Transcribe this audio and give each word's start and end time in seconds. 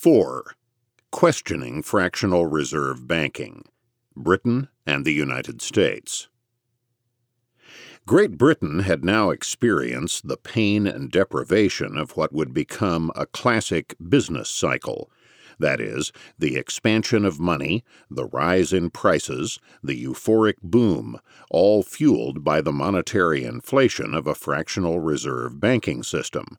4. 0.00 0.54
Questioning 1.10 1.82
Fractional 1.82 2.46
Reserve 2.46 3.08
Banking 3.08 3.64
Britain 4.14 4.68
and 4.86 5.04
the 5.04 5.12
United 5.12 5.60
States. 5.60 6.28
Great 8.06 8.38
Britain 8.38 8.78
had 8.78 9.04
now 9.04 9.30
experienced 9.30 10.28
the 10.28 10.36
pain 10.36 10.86
and 10.86 11.10
deprivation 11.10 11.98
of 11.98 12.16
what 12.16 12.32
would 12.32 12.54
become 12.54 13.10
a 13.16 13.26
classic 13.26 13.96
business 14.08 14.48
cycle. 14.48 15.10
That 15.58 15.80
is, 15.80 16.12
the 16.38 16.54
expansion 16.54 17.24
of 17.24 17.40
money, 17.40 17.82
the 18.08 18.26
rise 18.26 18.72
in 18.72 18.90
prices, 18.90 19.58
the 19.82 20.00
euphoric 20.00 20.58
boom, 20.62 21.18
all 21.50 21.82
fueled 21.82 22.44
by 22.44 22.60
the 22.60 22.70
monetary 22.70 23.42
inflation 23.42 24.14
of 24.14 24.28
a 24.28 24.36
fractional 24.36 25.00
reserve 25.00 25.58
banking 25.58 26.04
system 26.04 26.56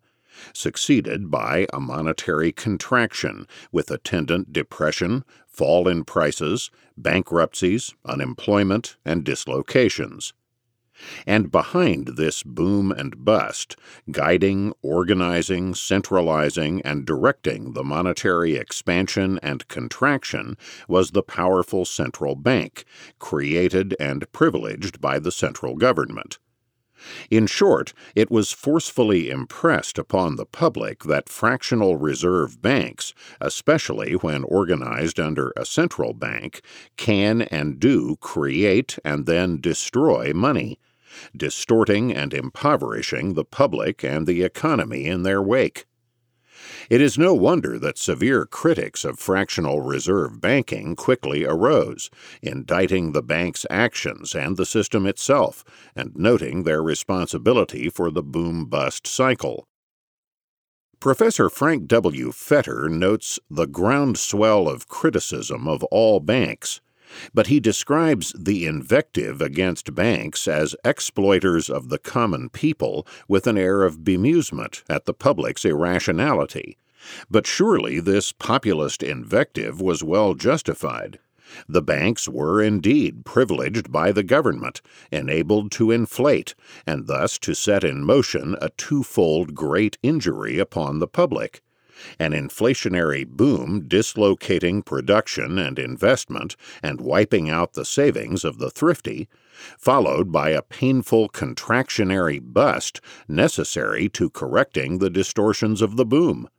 succeeded 0.54 1.30
by 1.30 1.68
a 1.74 1.80
monetary 1.80 2.52
contraction 2.52 3.48
with 3.71 3.92
attendant 3.92 4.54
depression, 4.54 5.24
fall 5.48 5.88
in 5.88 6.04
prices, 6.04 6.71
bankruptcies, 6.98 7.93
unemployment, 8.06 8.98
and 9.06 9.24
dislocations. 9.24 10.34
And 11.25 11.52
behind 11.52 12.10
this 12.18 12.43
boom 12.43 12.92
and 12.92 13.24
bust, 13.24 13.78
guiding, 14.12 14.74
organizing, 14.82 15.74
centralizing, 15.74 16.82
and 16.82 17.06
directing 17.06 17.71
the 17.71 17.84
monetary 17.84 18.56
expansion 18.56 19.40
and 19.42 19.68
contraction 19.70 20.57
was 20.87 21.12
the 21.12 21.24
powerful 21.24 21.86
central 21.86 22.36
bank, 22.36 22.84
created 23.18 23.96
and 24.00 24.29
privileged 24.34 25.00
by 25.00 25.20
the 25.20 25.32
central 25.32 25.76
government. 25.76 26.37
In 27.30 27.48
short, 27.48 27.94
it 28.16 28.30
was 28.30 28.52
forcefully 28.52 29.30
impressed 29.30 29.98
upon 29.98 30.36
the 30.36 30.46
public 30.46 31.04
that 31.04 31.30
fractional 31.30 31.96
reserve 31.96 32.62
banks, 32.62 33.14
especially 33.40 34.14
when 34.14 34.44
organized 34.44 35.20
under 35.20 35.54
a 35.56 35.66
central 35.66 36.14
bank, 36.14 36.62
can 36.98 37.44
and 37.44 37.80
do 37.80 38.18
create 38.20 38.98
and 39.04 39.26
then 39.26 39.60
destroy 39.62 40.34
money, 40.34 40.80
distorting 41.36 42.14
and 42.14 42.34
impoverishing 42.34 43.34
the 43.34 43.45
public 43.45 44.04
and 44.04 44.28
the 44.28 44.44
economy 44.44 45.06
in 45.06 45.23
their 45.23 45.42
wake. 45.42 45.86
It 46.89 47.02
is 47.02 47.17
no 47.17 47.34
wonder 47.34 47.80
that 47.80 47.98
severe 47.98 48.45
critics 48.45 49.06
of 49.06 49.20
fractional 49.20 49.81
reserve 49.81 50.42
banking 50.42 50.95
quickly 50.95 51.45
arose, 51.45 52.09
indicting 52.42 53.11
the 53.11 53.23
bank's 53.23 53.66
actions 53.70 54.36
and 54.36 54.58
the 54.58 54.66
system 54.66 55.06
itself, 55.06 55.64
and 55.95 56.16
noting 56.16 56.64
their 56.64 56.84
responsibility 56.84 57.89
for 57.89 58.11
the 58.11 58.23
boom 58.23 58.66
bust 58.66 59.08
cycle. 59.08 59.67
Professor 61.00 61.50
Frank 61.50 61.88
W. 61.88 62.34
Fetter 62.34 62.89
notes 62.89 63.39
the 63.50 63.67
groundswell 63.67 64.67
of 64.67 64.89
criticism 64.89 65.66
of 65.66 65.81
all 65.86 66.20
banks, 66.20 66.81
but 67.34 67.48
he 67.48 67.60
describes 67.60 68.34
the 68.38 68.66
invective 68.66 69.42
against 69.42 69.96
banks 69.96 70.48
as 70.48 70.76
exploiters 70.84 71.70
of 71.70 71.90
the 71.90 71.98
common 71.98 72.50
people 72.50 73.06
with 73.28 73.48
an 73.48 73.58
air 73.58 73.84
of 73.84 74.00
bemusement 74.04 74.84
at 74.90 75.06
the 75.06 75.14
public's 75.14 75.66
irrationality. 75.66 76.78
But 77.30 77.48
surely 77.48 78.00
this 78.00 78.32
populist 78.32 79.02
invective 79.02 79.82
was 79.82 80.04
well 80.04 80.34
justified. 80.34 81.20
The 81.68 81.82
banks 81.82 82.30
were 82.30 82.62
indeed 82.62 83.26
privileged 83.26 83.92
by 83.92 84.12
the 84.12 84.22
government, 84.22 84.82
enabled 85.12 85.72
to 85.73 85.90
inflate, 85.90 86.54
and 86.86 87.08
thus 87.08 87.40
to 87.40 87.56
set 87.56 87.84
in 87.84 88.04
motion 88.04 88.56
a 88.62 88.70
twofold 88.70 89.56
great 89.56 89.98
injury 90.04 90.60
upon 90.60 91.00
the 91.00 91.08
public 91.08 91.64
an 92.19 92.31
inflationary 92.31 93.28
boom 93.28 93.88
dislocating 93.88 94.81
production 94.81 95.58
and 95.58 95.78
investment 95.78 96.55
and 96.81 97.02
wiping 97.02 97.50
out 97.50 97.73
the 97.73 97.86
savings 97.86 98.44
of 98.44 98.58
the 98.58 98.69
thrifty, 98.69 99.28
followed 99.78 100.31
by 100.31 100.49
a 100.49 100.61
painful 100.61 101.30
contractionary 101.30 102.39
bust 102.42 103.02
necessary 103.27 104.09
to 104.09 104.30
correcting 104.30 104.99
the 104.99 105.09
distortions 105.09 105.82
of 105.82 105.98
the 105.98 106.05
boom. 106.05 106.49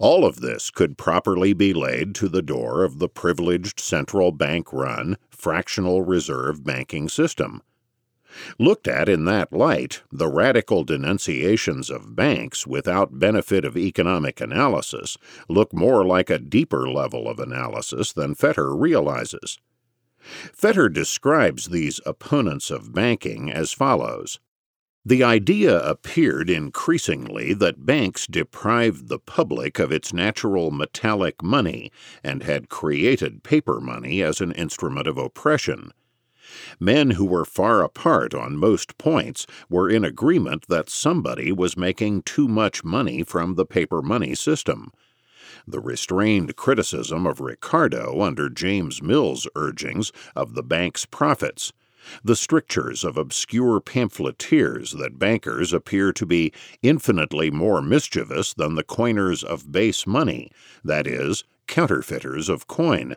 All 0.00 0.24
of 0.24 0.40
this 0.40 0.70
could 0.70 0.98
properly 0.98 1.52
be 1.52 1.72
laid 1.72 2.14
to 2.16 2.28
the 2.28 2.42
door 2.42 2.82
of 2.82 2.98
the 2.98 3.08
privileged 3.08 3.78
central 3.78 4.32
bank 4.32 4.72
run 4.72 5.16
fractional 5.30 6.02
reserve 6.02 6.64
banking 6.64 7.08
system 7.08 7.62
Looked 8.58 8.86
at 8.86 9.08
in 9.08 9.24
that 9.24 9.52
light, 9.52 10.02
the 10.12 10.28
radical 10.28 10.84
denunciations 10.84 11.90
of 11.90 12.14
banks 12.14 12.66
without 12.66 13.18
benefit 13.18 13.64
of 13.64 13.76
economic 13.76 14.40
analysis 14.40 15.16
look 15.48 15.72
more 15.72 16.04
like 16.04 16.30
a 16.30 16.38
deeper 16.38 16.88
level 16.88 17.28
of 17.28 17.40
analysis 17.40 18.12
than 18.12 18.34
Fetter 18.34 18.74
realizes. 18.74 19.58
Fetter 20.20 20.88
describes 20.88 21.70
these 21.70 22.00
opponents 22.04 22.70
of 22.70 22.92
banking 22.92 23.50
as 23.50 23.72
follows. 23.72 24.38
The 25.04 25.24
idea 25.24 25.78
appeared 25.78 26.50
increasingly 26.50 27.54
that 27.54 27.86
banks 27.86 28.26
deprived 28.26 29.08
the 29.08 29.18
public 29.18 29.78
of 29.78 29.90
its 29.90 30.12
natural 30.12 30.70
metallic 30.70 31.42
money 31.42 31.90
and 32.22 32.42
had 32.42 32.68
created 32.68 33.42
paper 33.42 33.80
money 33.80 34.22
as 34.22 34.42
an 34.42 34.52
instrument 34.52 35.06
of 35.06 35.16
oppression. 35.16 35.92
Men 36.78 37.12
who 37.12 37.24
were 37.24 37.44
far 37.44 37.82
apart 37.82 38.34
on 38.34 38.56
most 38.56 38.98
points 38.98 39.46
were 39.68 39.88
in 39.88 40.04
agreement 40.04 40.66
that 40.68 40.90
somebody 40.90 41.52
was 41.52 41.76
making 41.76 42.22
too 42.22 42.48
much 42.48 42.82
money 42.82 43.22
from 43.22 43.54
the 43.54 43.66
paper 43.66 44.02
money 44.02 44.34
system. 44.34 44.92
The 45.66 45.80
restrained 45.80 46.56
criticism 46.56 47.26
of 47.26 47.40
Ricardo 47.40 48.20
under 48.22 48.48
James 48.48 49.02
Mill's 49.02 49.46
urgings 49.54 50.12
of 50.34 50.54
the 50.54 50.62
bank's 50.62 51.06
profits, 51.06 51.72
the 52.24 52.36
strictures 52.36 53.04
of 53.04 53.16
obscure 53.16 53.80
pamphleteers 53.80 54.92
that 54.92 55.18
bankers 55.18 55.72
appear 55.72 56.12
to 56.12 56.26
be 56.26 56.52
infinitely 56.82 57.50
more 57.50 57.82
mischievous 57.82 58.54
than 58.54 58.74
the 58.74 58.82
coiners 58.82 59.44
of 59.44 59.70
base 59.70 60.06
money, 60.06 60.50
that 60.82 61.06
is, 61.06 61.44
counterfeiters 61.66 62.48
of 62.48 62.66
coin 62.66 63.16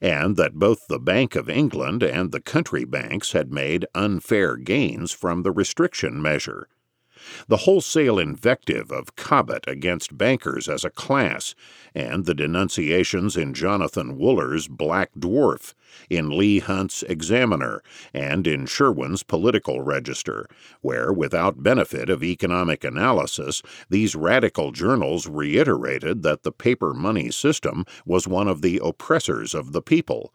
and 0.00 0.36
that 0.36 0.54
both 0.54 0.86
the 0.88 0.98
Bank 0.98 1.36
of 1.36 1.48
England 1.48 2.02
and 2.02 2.32
the 2.32 2.40
country 2.40 2.84
banks 2.84 3.32
had 3.32 3.52
made 3.52 3.86
unfair 3.94 4.56
gains 4.56 5.12
from 5.12 5.42
the 5.42 5.52
restriction 5.52 6.20
measure. 6.20 6.68
The 7.48 7.58
wholesale 7.58 8.18
invective 8.18 8.90
of 8.90 9.16
Cobbett 9.16 9.66
against 9.66 10.16
bankers 10.16 10.68
as 10.68 10.84
a 10.84 10.90
class, 10.90 11.54
and 11.94 12.24
the 12.24 12.34
denunciations 12.34 13.36
in 13.36 13.54
Jonathan 13.54 14.18
Wooler's 14.18 14.68
Black 14.68 15.10
Dwarf, 15.18 15.74
in 16.08 16.36
Leigh 16.36 16.60
Hunt's 16.60 17.02
Examiner, 17.04 17.82
and 18.14 18.46
in 18.46 18.66
Sherwin's 18.66 19.22
Political 19.22 19.82
Register, 19.82 20.46
where, 20.80 21.12
without 21.12 21.62
benefit 21.62 22.08
of 22.08 22.22
economic 22.22 22.84
analysis, 22.84 23.62
these 23.88 24.14
radical 24.14 24.72
journals 24.72 25.26
reiterated 25.26 26.22
that 26.22 26.42
the 26.42 26.52
paper 26.52 26.94
money 26.94 27.30
system 27.30 27.84
was 28.06 28.28
one 28.28 28.48
of 28.48 28.62
the 28.62 28.80
oppressors 28.82 29.54
of 29.54 29.72
the 29.72 29.82
people. 29.82 30.32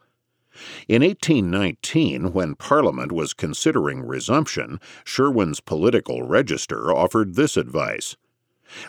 In 0.88 1.02
1819, 1.02 2.32
when 2.32 2.54
Parliament 2.54 3.12
was 3.12 3.34
considering 3.34 4.02
resumption, 4.02 4.80
Sherwin's 5.04 5.60
Political 5.60 6.22
Register 6.22 6.92
offered 6.92 7.34
this 7.34 7.56
advice 7.56 8.16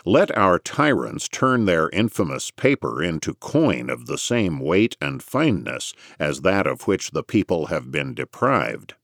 let 0.04 0.36
our 0.36 0.58
tyrants 0.58 1.28
turn 1.28 1.64
their 1.64 1.88
infamous 1.90 2.50
paper 2.50 3.02
into 3.02 3.34
coin 3.34 3.88
of 3.88 4.06
the 4.06 4.18
same 4.18 4.58
weight 4.58 4.96
and 5.00 5.22
fineness 5.22 5.92
as 6.18 6.40
that 6.40 6.66
of 6.66 6.88
which 6.88 7.12
the 7.12 7.22
people 7.22 7.66
have 7.66 7.90
been 7.90 8.14
deprived. 8.14 8.94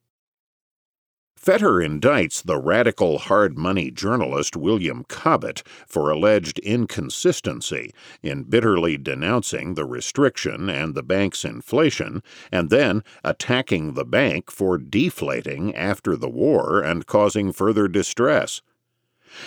Fetter 1.45 1.73
indicts 1.73 2.43
the 2.43 2.57
radical 2.57 3.19
hard 3.19 3.59
money 3.59 3.91
journalist 3.91 4.57
William 4.57 5.05
Cobbett 5.11 5.63
for 5.87 6.09
alleged 6.09 6.59
inconsistency 6.61 7.93
in 8.23 8.45
bitterly 8.45 8.97
denouncing 8.97 9.75
the 9.75 9.85
restriction 9.85 10.71
and 10.71 10.95
the 10.95 11.03
bank's 11.03 11.45
inflation, 11.45 12.23
and 12.51 12.71
then 12.71 13.05
attacking 13.23 13.93
the 13.93 14.07
bank 14.07 14.51
for 14.51 14.79
deflating 14.79 15.77
after 15.77 16.17
the 16.17 16.31
war 16.31 16.81
and 16.81 17.07
causing 17.07 17.53
further 17.53 17.89
distress. 17.89 18.63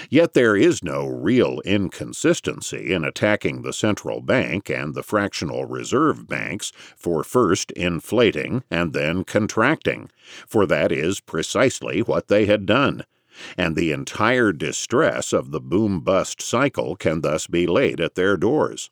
Yet 0.09 0.33
there 0.33 0.55
is 0.55 0.83
no 0.83 1.07
real 1.07 1.61
inconsistency 1.65 2.93
in 2.93 3.03
attacking 3.03 3.61
the 3.61 3.73
central 3.73 4.21
bank 4.21 4.69
and 4.69 4.93
the 4.93 5.03
fractional 5.03 5.65
reserve 5.65 6.27
banks 6.27 6.71
for 6.95 7.23
first 7.23 7.71
inflating 7.71 8.63
and 8.69 8.93
then 8.93 9.23
contracting, 9.23 10.09
for 10.47 10.65
that 10.65 10.91
is 10.91 11.19
precisely 11.19 12.01
what 12.01 12.27
they 12.27 12.45
had 12.45 12.65
done 12.65 13.03
and 13.57 13.75
the 13.75 13.91
entire 13.91 14.51
distress 14.51 15.31
of 15.33 15.51
the 15.51 15.61
boom 15.61 15.99
bust 15.99 16.41
cycle 16.41 16.95
can 16.95 17.21
thus 17.21 17.47
be 17.47 17.67
laid 17.67 17.99
at 18.01 18.15
their 18.15 18.37
doors. 18.37 18.89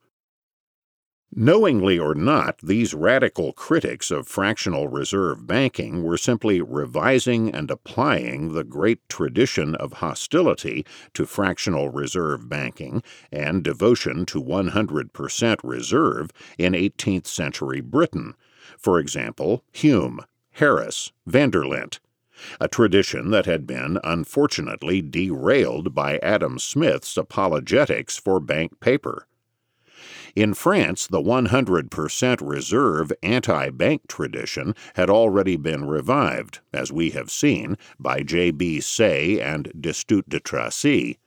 Knowingly 1.37 1.99
or 1.99 2.15
not, 2.15 2.57
these 2.63 2.93
radical 2.93 3.51
critics 3.51 4.09
of 4.09 4.25
fractional 4.25 4.87
reserve 4.87 5.45
banking 5.45 6.01
were 6.01 6.15
simply 6.15 6.61
revising 6.61 7.53
and 7.53 7.69
applying 7.69 8.53
the 8.53 8.63
great 8.63 9.01
tradition 9.09 9.75
of 9.75 9.91
hostility 9.93 10.85
to 11.13 11.25
fractional 11.25 11.89
reserve 11.89 12.47
banking 12.47 13.03
and 13.33 13.65
devotion 13.65 14.25
to 14.25 14.41
100% 14.41 15.57
reserve 15.61 16.31
in 16.57 16.71
18th 16.71 17.27
century 17.27 17.81
Britain. 17.81 18.33
For 18.77 18.97
example, 18.97 19.61
Hume, 19.73 20.21
Harris, 20.51 21.11
Vanderlint, 21.27 21.99
a 22.61 22.69
tradition 22.69 23.31
that 23.31 23.45
had 23.45 23.67
been 23.67 23.99
unfortunately 24.05 25.01
derailed 25.01 25.93
by 25.93 26.17
Adam 26.19 26.59
Smith's 26.59 27.17
apologetics 27.17 28.17
for 28.17 28.39
bank 28.39 28.79
paper. 28.79 29.27
In 30.35 30.53
France, 30.53 31.07
the 31.07 31.21
100% 31.21 32.45
reserve 32.45 33.13
anti 33.23 33.69
bank 33.69 34.01
tradition 34.09 34.75
had 34.95 35.09
already 35.09 35.55
been 35.55 35.85
revived, 35.85 36.59
as 36.73 36.91
we 36.91 37.11
have 37.11 37.31
seen, 37.31 37.77
by 37.97 38.21
J.B. 38.21 38.81
Say 38.81 39.39
and 39.39 39.71
Destutt 39.79 40.27
de 40.27 40.41
Tracy. 40.41 41.19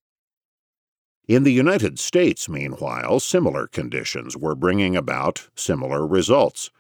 In 1.27 1.43
the 1.43 1.53
United 1.53 1.99
States, 1.99 2.51
meanwhile, 2.51 3.19
similar 3.19 3.67
conditions 3.67 4.37
were 4.37 4.55
bringing 4.55 4.95
about 4.95 5.49
similar 5.55 6.07
results. 6.07 6.71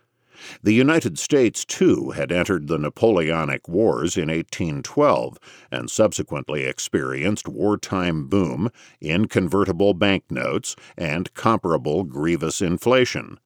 The 0.62 0.72
United 0.72 1.18
States, 1.18 1.64
too, 1.64 2.10
had 2.10 2.32
entered 2.32 2.68
the 2.68 2.78
Napoleonic 2.78 3.68
Wars 3.68 4.16
in 4.16 4.28
1812 4.28 5.38
and 5.70 5.90
subsequently 5.90 6.64
experienced 6.64 7.48
wartime 7.48 8.26
boom 8.28 8.70
in 9.00 9.26
convertible 9.26 9.94
banknotes 9.94 10.76
and 10.96 11.32
comparable 11.34 12.04
grievous 12.04 12.60
inflation. 12.60 13.38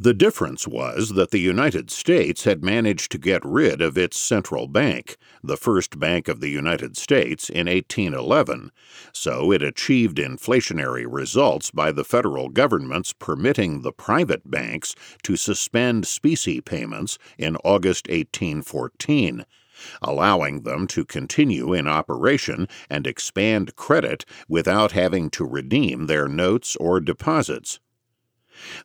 The 0.00 0.14
difference 0.14 0.68
was 0.68 1.14
that 1.14 1.32
the 1.32 1.40
United 1.40 1.90
States 1.90 2.44
had 2.44 2.62
managed 2.62 3.10
to 3.10 3.18
get 3.18 3.44
rid 3.44 3.82
of 3.82 3.98
its 3.98 4.16
central 4.16 4.68
bank, 4.68 5.16
the 5.42 5.56
first 5.56 5.98
bank 5.98 6.28
of 6.28 6.38
the 6.38 6.50
United 6.50 6.96
States, 6.96 7.50
in 7.50 7.66
1811, 7.66 8.70
so 9.12 9.50
it 9.50 9.60
achieved 9.60 10.18
inflationary 10.18 11.04
results 11.04 11.72
by 11.72 11.90
the 11.90 12.04
federal 12.04 12.48
government's 12.48 13.12
permitting 13.12 13.82
the 13.82 13.90
private 13.90 14.48
banks 14.48 14.94
to 15.24 15.34
suspend 15.34 16.06
specie 16.06 16.60
payments 16.60 17.18
in 17.36 17.56
August 17.64 18.06
1814 18.06 19.44
allowing 20.02 20.62
them 20.62 20.88
to 20.88 21.04
continue 21.04 21.72
in 21.72 21.86
operation 21.86 22.66
and 22.90 23.06
expand 23.06 23.76
credit 23.76 24.24
without 24.48 24.90
having 24.90 25.30
to 25.30 25.44
redeem 25.44 26.06
their 26.06 26.26
notes 26.26 26.74
or 26.76 26.98
deposits. 26.98 27.78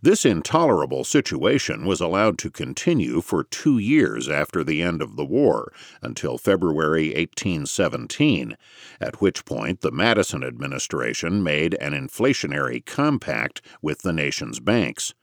This 0.01 0.25
intolerable 0.25 1.03
situation 1.03 1.85
was 1.85 2.01
allowed 2.01 2.37
to 2.39 2.51
continue 2.51 3.21
for 3.21 3.43
two 3.43 3.77
years 3.77 4.29
after 4.29 4.63
the 4.63 4.81
end 4.81 5.01
of 5.01 5.15
the 5.15 5.25
war, 5.25 5.71
until 6.01 6.37
February 6.37 7.07
1817, 7.07 8.55
at 9.01 9.21
which 9.21 9.45
point 9.45 9.81
the 9.81 9.91
Madison 9.91 10.43
administration 10.43 11.43
made 11.43 11.73
an 11.75 11.93
inflationary 11.93 12.85
compact 12.85 13.61
with 13.81 14.03
the 14.03 14.13
nation's 14.13 14.59
banks. 14.59 15.13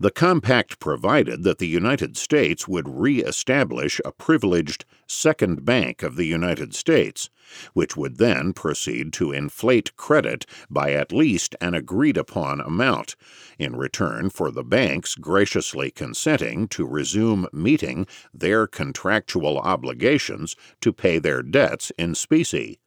The 0.00 0.10
compact 0.10 0.78
provided 0.78 1.42
that 1.42 1.58
the 1.58 1.68
United 1.68 2.16
States 2.16 2.66
would 2.66 2.88
re 2.88 3.22
establish 3.22 4.00
a 4.04 4.12
privileged 4.12 4.84
Second 5.06 5.64
Bank 5.64 6.02
of 6.02 6.16
the 6.16 6.24
United 6.24 6.74
States, 6.74 7.30
which 7.74 7.96
would 7.96 8.16
then 8.16 8.52
proceed 8.52 9.12
to 9.14 9.32
inflate 9.32 9.96
credit 9.96 10.46
by 10.70 10.92
at 10.92 11.12
least 11.12 11.54
an 11.60 11.74
agreed 11.74 12.16
upon 12.16 12.60
amount, 12.60 13.16
in 13.58 13.76
return 13.76 14.30
for 14.30 14.50
the 14.50 14.64
banks 14.64 15.14
graciously 15.14 15.90
consenting 15.90 16.68
to 16.68 16.86
resume 16.86 17.46
meeting 17.52 18.06
their 18.32 18.66
contractual 18.66 19.58
obligations 19.58 20.56
to 20.80 20.92
pay 20.92 21.18
their 21.18 21.42
debts 21.42 21.92
in 21.98 22.14
specie. 22.14 22.78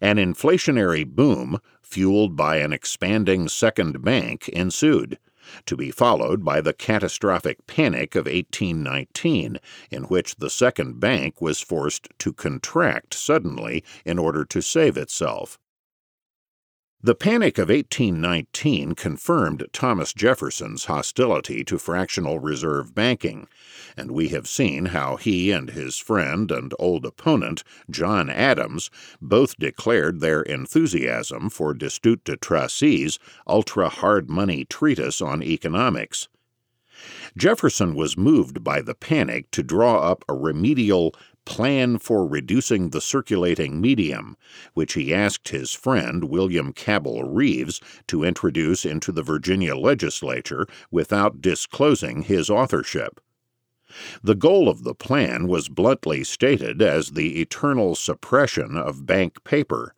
An 0.00 0.16
inflationary 0.16 1.06
boom, 1.06 1.60
fueled 1.82 2.36
by 2.36 2.56
an 2.56 2.72
expanding 2.72 3.48
second 3.48 4.02
bank, 4.02 4.48
ensued 4.48 5.18
to 5.66 5.76
be 5.76 5.90
followed 5.90 6.44
by 6.44 6.60
the 6.60 6.72
catastrophic 6.72 7.66
panic 7.66 8.14
of 8.14 8.26
1819, 8.26 9.58
in 9.90 10.02
which 10.04 10.36
the 10.36 10.50
second 10.50 11.00
bank 11.00 11.40
was 11.40 11.60
forced 11.60 12.08
to 12.18 12.32
contract 12.32 13.14
suddenly 13.14 13.84
in 14.04 14.18
order 14.18 14.44
to 14.44 14.60
save 14.60 14.96
itself. 14.96 15.58
The 17.00 17.14
Panic 17.14 17.58
of 17.58 17.68
1819 17.68 18.96
confirmed 18.96 19.68
Thomas 19.72 20.12
Jefferson's 20.12 20.86
hostility 20.86 21.62
to 21.62 21.78
fractional 21.78 22.40
reserve 22.40 22.92
banking, 22.92 23.46
and 23.96 24.10
we 24.10 24.30
have 24.30 24.48
seen 24.48 24.86
how 24.86 25.14
he 25.14 25.52
and 25.52 25.70
his 25.70 25.98
friend 25.98 26.50
and 26.50 26.74
old 26.76 27.06
opponent, 27.06 27.62
John 27.88 28.28
Adams, 28.28 28.90
both 29.22 29.56
declared 29.58 30.18
their 30.18 30.42
enthusiasm 30.42 31.50
for 31.50 31.72
Destutt 31.72 32.24
de 32.24 32.36
Tracy's 32.36 33.20
ultra 33.46 33.88
hard 33.88 34.28
money 34.28 34.64
treatise 34.64 35.22
on 35.22 35.40
economics. 35.40 36.26
Jefferson 37.36 37.94
was 37.94 38.18
moved 38.18 38.64
by 38.64 38.82
the 38.82 38.96
panic 38.96 39.52
to 39.52 39.62
draw 39.62 40.00
up 40.00 40.24
a 40.28 40.34
remedial 40.34 41.14
plan 41.48 41.96
for 41.98 42.26
reducing 42.26 42.90
the 42.90 43.00
circulating 43.00 43.80
medium, 43.80 44.36
which 44.74 44.92
he 44.92 45.14
asked 45.14 45.48
his 45.48 45.72
friend 45.72 46.24
William 46.24 46.74
Cabell 46.74 47.22
Rives 47.22 47.80
to 48.06 48.22
introduce 48.22 48.84
into 48.84 49.10
the 49.12 49.22
Virginia 49.22 49.74
legislature 49.74 50.66
without 50.90 51.40
disclosing 51.40 52.20
his 52.20 52.50
authorship. 52.50 53.18
The 54.22 54.34
goal 54.34 54.68
of 54.68 54.84
the 54.84 54.94
plan 54.94 55.48
was 55.48 55.70
bluntly 55.70 56.22
stated 56.22 56.82
as 56.82 57.12
the 57.12 57.40
eternal 57.40 57.94
suppression 57.94 58.76
of 58.76 59.06
bank 59.06 59.42
paper, 59.42 59.94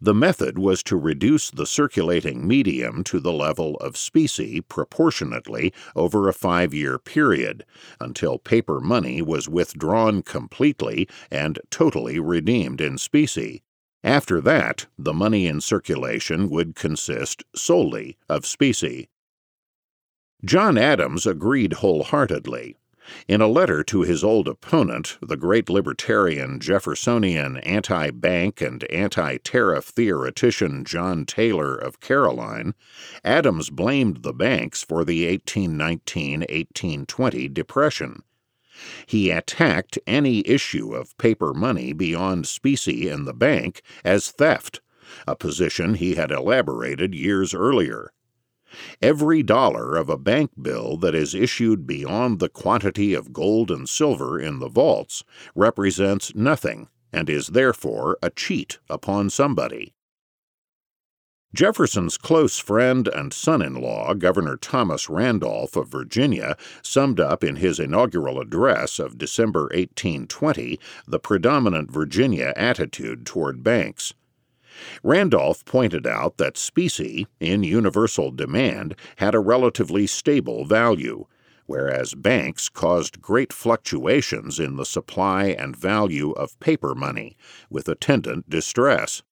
the 0.00 0.14
method 0.14 0.58
was 0.58 0.82
to 0.84 0.96
reduce 0.96 1.50
the 1.50 1.66
circulating 1.66 2.46
medium 2.46 3.04
to 3.04 3.20
the 3.20 3.32
level 3.32 3.76
of 3.76 3.96
specie 3.96 4.60
proportionately 4.60 5.72
over 5.96 6.28
a 6.28 6.32
five 6.32 6.72
year 6.72 6.98
period, 6.98 7.64
until 8.00 8.38
paper 8.38 8.80
money 8.80 9.22
was 9.22 9.48
withdrawn 9.48 10.22
completely 10.22 11.08
and 11.30 11.58
totally 11.70 12.18
redeemed 12.18 12.80
in 12.80 12.98
specie. 12.98 13.62
After 14.02 14.40
that, 14.42 14.86
the 14.98 15.14
money 15.14 15.46
in 15.46 15.60
circulation 15.60 16.50
would 16.50 16.74
consist 16.74 17.42
solely 17.56 18.18
of 18.28 18.44
specie. 18.44 19.08
John 20.44 20.76
Adams 20.76 21.26
agreed 21.26 21.74
wholeheartedly, 21.74 22.76
in 23.28 23.40
a 23.40 23.46
letter 23.46 23.82
to 23.84 24.02
his 24.02 24.24
old 24.24 24.48
opponent, 24.48 25.18
the 25.20 25.36
great 25.36 25.68
libertarian, 25.68 26.58
Jeffersonian, 26.58 27.58
anti 27.58 28.10
bank, 28.10 28.60
and 28.60 28.84
anti 28.84 29.36
tariff 29.38 29.84
theoretician 29.84 30.84
John 30.84 31.26
Taylor 31.26 31.74
of 31.76 32.00
Caroline, 32.00 32.74
Adams 33.22 33.70
blamed 33.70 34.22
the 34.22 34.32
banks 34.32 34.82
for 34.82 35.04
the 35.04 35.26
1819 35.26 36.40
1820 36.40 37.48
Depression. 37.48 38.22
He 39.06 39.30
attacked 39.30 39.98
any 40.06 40.40
issue 40.48 40.94
of 40.94 41.16
paper 41.18 41.54
money 41.54 41.92
beyond 41.92 42.46
specie 42.46 43.08
in 43.08 43.24
the 43.24 43.34
bank 43.34 43.82
as 44.04 44.30
theft, 44.30 44.80
a 45.28 45.36
position 45.36 45.94
he 45.94 46.14
had 46.14 46.30
elaborated 46.30 47.14
years 47.14 47.54
earlier. 47.54 48.12
Every 49.00 49.42
dollar 49.42 49.96
of 49.96 50.08
a 50.08 50.18
bank 50.18 50.50
bill 50.60 50.96
that 50.98 51.14
is 51.14 51.34
issued 51.34 51.86
beyond 51.86 52.38
the 52.38 52.48
quantity 52.48 53.14
of 53.14 53.32
gold 53.32 53.70
and 53.70 53.88
silver 53.88 54.38
in 54.38 54.58
the 54.58 54.68
vaults 54.68 55.24
represents 55.54 56.34
nothing 56.34 56.88
and 57.12 57.30
is 57.30 57.48
therefore 57.48 58.18
a 58.22 58.30
cheat 58.30 58.78
upon 58.90 59.30
somebody. 59.30 59.94
Jefferson's 61.54 62.18
close 62.18 62.58
friend 62.58 63.06
and 63.06 63.32
son 63.32 63.62
in 63.62 63.74
law, 63.74 64.12
Governor 64.14 64.56
Thomas 64.56 65.08
Randolph 65.08 65.76
of 65.76 65.86
Virginia, 65.86 66.56
summed 66.82 67.20
up 67.20 67.44
in 67.44 67.54
his 67.56 67.78
inaugural 67.78 68.40
address 68.40 68.98
of 68.98 69.18
December 69.18 69.62
1820 69.72 70.80
the 71.06 71.20
predominant 71.20 71.92
Virginia 71.92 72.52
attitude 72.56 73.24
toward 73.24 73.62
banks. 73.62 74.14
Randolph 75.02 75.64
pointed 75.64 76.06
out 76.06 76.36
that 76.38 76.56
specie, 76.56 77.26
in 77.40 77.62
universal 77.62 78.30
demand, 78.30 78.96
had 79.16 79.34
a 79.34 79.40
relatively 79.40 80.06
stable 80.06 80.64
value, 80.64 81.26
whereas 81.66 82.14
banks 82.14 82.68
caused 82.68 83.22
great 83.22 83.52
fluctuations 83.52 84.58
in 84.58 84.76
the 84.76 84.84
supply 84.84 85.44
and 85.46 85.76
value 85.76 86.32
of 86.32 86.58
paper 86.60 86.94
money, 86.94 87.36
with 87.70 87.88
attendant 87.88 88.48
distress. 88.50 89.22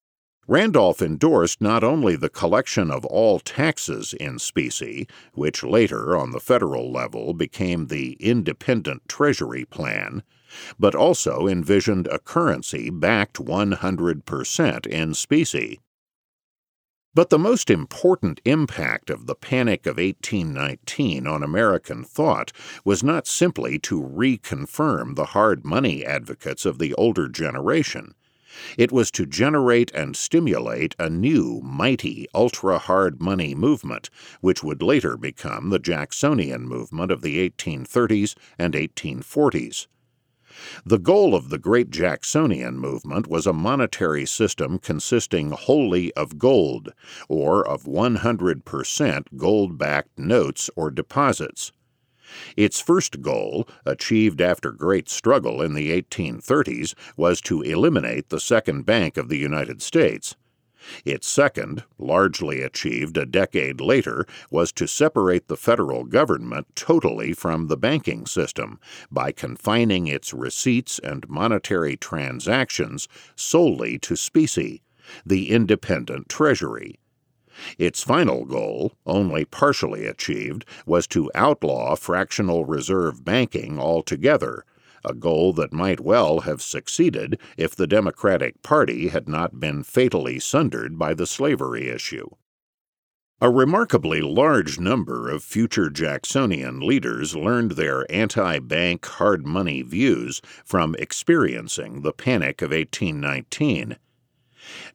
Randolph 0.48 1.00
endorsed 1.00 1.60
not 1.60 1.84
only 1.84 2.16
the 2.16 2.28
collection 2.28 2.90
of 2.90 3.04
all 3.04 3.38
taxes 3.38 4.12
in 4.14 4.40
specie, 4.40 5.06
which 5.34 5.62
later, 5.62 6.16
on 6.16 6.32
the 6.32 6.40
federal 6.40 6.90
level, 6.90 7.32
became 7.32 7.86
the 7.86 8.14
Independent 8.14 9.08
Treasury 9.08 9.64
Plan, 9.64 10.24
but 10.78 10.94
also 10.94 11.46
envisioned 11.46 12.06
a 12.08 12.18
currency 12.18 12.90
backed 12.90 13.38
100% 13.38 14.86
in 14.86 15.14
specie. 15.14 15.80
But 17.14 17.28
the 17.28 17.38
most 17.38 17.68
important 17.68 18.40
impact 18.46 19.10
of 19.10 19.26
the 19.26 19.34
Panic 19.34 19.86
of 19.86 19.98
1819 19.98 21.26
on 21.26 21.42
American 21.42 22.04
thought 22.04 22.52
was 22.86 23.02
not 23.02 23.26
simply 23.26 23.78
to 23.80 24.02
reconfirm 24.02 25.14
the 25.14 25.26
hard 25.26 25.62
money 25.62 26.06
advocates 26.06 26.64
of 26.64 26.78
the 26.78 26.94
older 26.94 27.28
generation. 27.28 28.14
It 28.78 28.92
was 28.92 29.10
to 29.12 29.26
generate 29.26 29.90
and 29.92 30.16
stimulate 30.16 30.94
a 30.98 31.10
new, 31.10 31.60
mighty, 31.62 32.28
ultra 32.34 32.78
hard 32.78 33.20
money 33.20 33.54
movement, 33.54 34.08
which 34.40 34.62
would 34.62 34.82
later 34.82 35.16
become 35.16 35.68
the 35.68 35.78
Jacksonian 35.78 36.66
movement 36.66 37.10
of 37.10 37.22
the 37.22 37.46
1830s 37.48 38.34
and 38.58 38.74
1840s. 38.74 39.86
The 40.84 40.98
goal 40.98 41.34
of 41.34 41.48
the 41.48 41.58
Great 41.58 41.90
Jacksonian 41.90 42.78
movement 42.78 43.26
was 43.26 43.46
a 43.46 43.52
monetary 43.52 44.26
system 44.26 44.78
consisting 44.78 45.52
wholly 45.52 46.12
of 46.14 46.38
gold, 46.38 46.92
or 47.28 47.66
of 47.66 47.84
100% 47.84 49.24
gold 49.36 49.78
backed 49.78 50.18
notes 50.18 50.68
or 50.76 50.90
deposits. 50.90 51.72
Its 52.56 52.80
first 52.80 53.20
goal, 53.20 53.68
achieved 53.84 54.40
after 54.40 54.72
great 54.72 55.08
struggle 55.08 55.60
in 55.60 55.74
the 55.74 55.90
1830s, 55.90 56.94
was 57.16 57.40
to 57.42 57.62
eliminate 57.62 58.28
the 58.28 58.40
Second 58.40 58.84
Bank 58.86 59.16
of 59.16 59.28
the 59.28 59.38
United 59.38 59.82
States. 59.82 60.34
Its 61.04 61.28
second, 61.28 61.84
largely 61.98 62.62
achieved 62.62 63.16
a 63.16 63.26
decade 63.26 63.80
later, 63.80 64.26
was 64.50 64.72
to 64.72 64.86
separate 64.88 65.48
the 65.48 65.56
federal 65.56 66.04
government 66.04 66.66
totally 66.74 67.32
from 67.32 67.68
the 67.68 67.76
banking 67.76 68.26
system 68.26 68.78
by 69.10 69.32
confining 69.32 70.06
its 70.06 70.32
receipts 70.32 70.98
and 70.98 71.28
monetary 71.28 71.96
transactions 71.96 73.08
solely 73.36 73.98
to 73.98 74.16
specie, 74.16 74.82
the 75.24 75.50
independent 75.50 76.28
treasury. 76.28 76.98
Its 77.78 78.02
final 78.02 78.44
goal, 78.44 78.92
only 79.06 79.44
partially 79.44 80.06
achieved, 80.06 80.64
was 80.86 81.06
to 81.06 81.30
outlaw 81.34 81.94
fractional 81.94 82.64
reserve 82.64 83.24
banking 83.24 83.78
altogether 83.78 84.64
a 85.04 85.14
goal 85.14 85.52
that 85.52 85.72
might 85.72 86.00
well 86.00 86.40
have 86.40 86.62
succeeded 86.62 87.38
if 87.56 87.74
the 87.74 87.86
Democratic 87.86 88.62
Party 88.62 89.08
had 89.08 89.28
not 89.28 89.58
been 89.60 89.82
fatally 89.82 90.38
sundered 90.38 90.98
by 90.98 91.14
the 91.14 91.26
slavery 91.26 91.88
issue. 91.88 92.28
A 93.40 93.50
remarkably 93.50 94.20
large 94.20 94.78
number 94.78 95.28
of 95.28 95.42
future 95.42 95.90
Jacksonian 95.90 96.78
leaders 96.78 97.34
learned 97.34 97.72
their 97.72 98.06
anti 98.08 98.60
bank 98.60 99.04
hard 99.04 99.44
money 99.44 99.82
views 99.82 100.40
from 100.64 100.94
experiencing 101.00 102.02
the 102.02 102.12
Panic 102.12 102.62
of 102.62 102.70
1819 102.70 103.96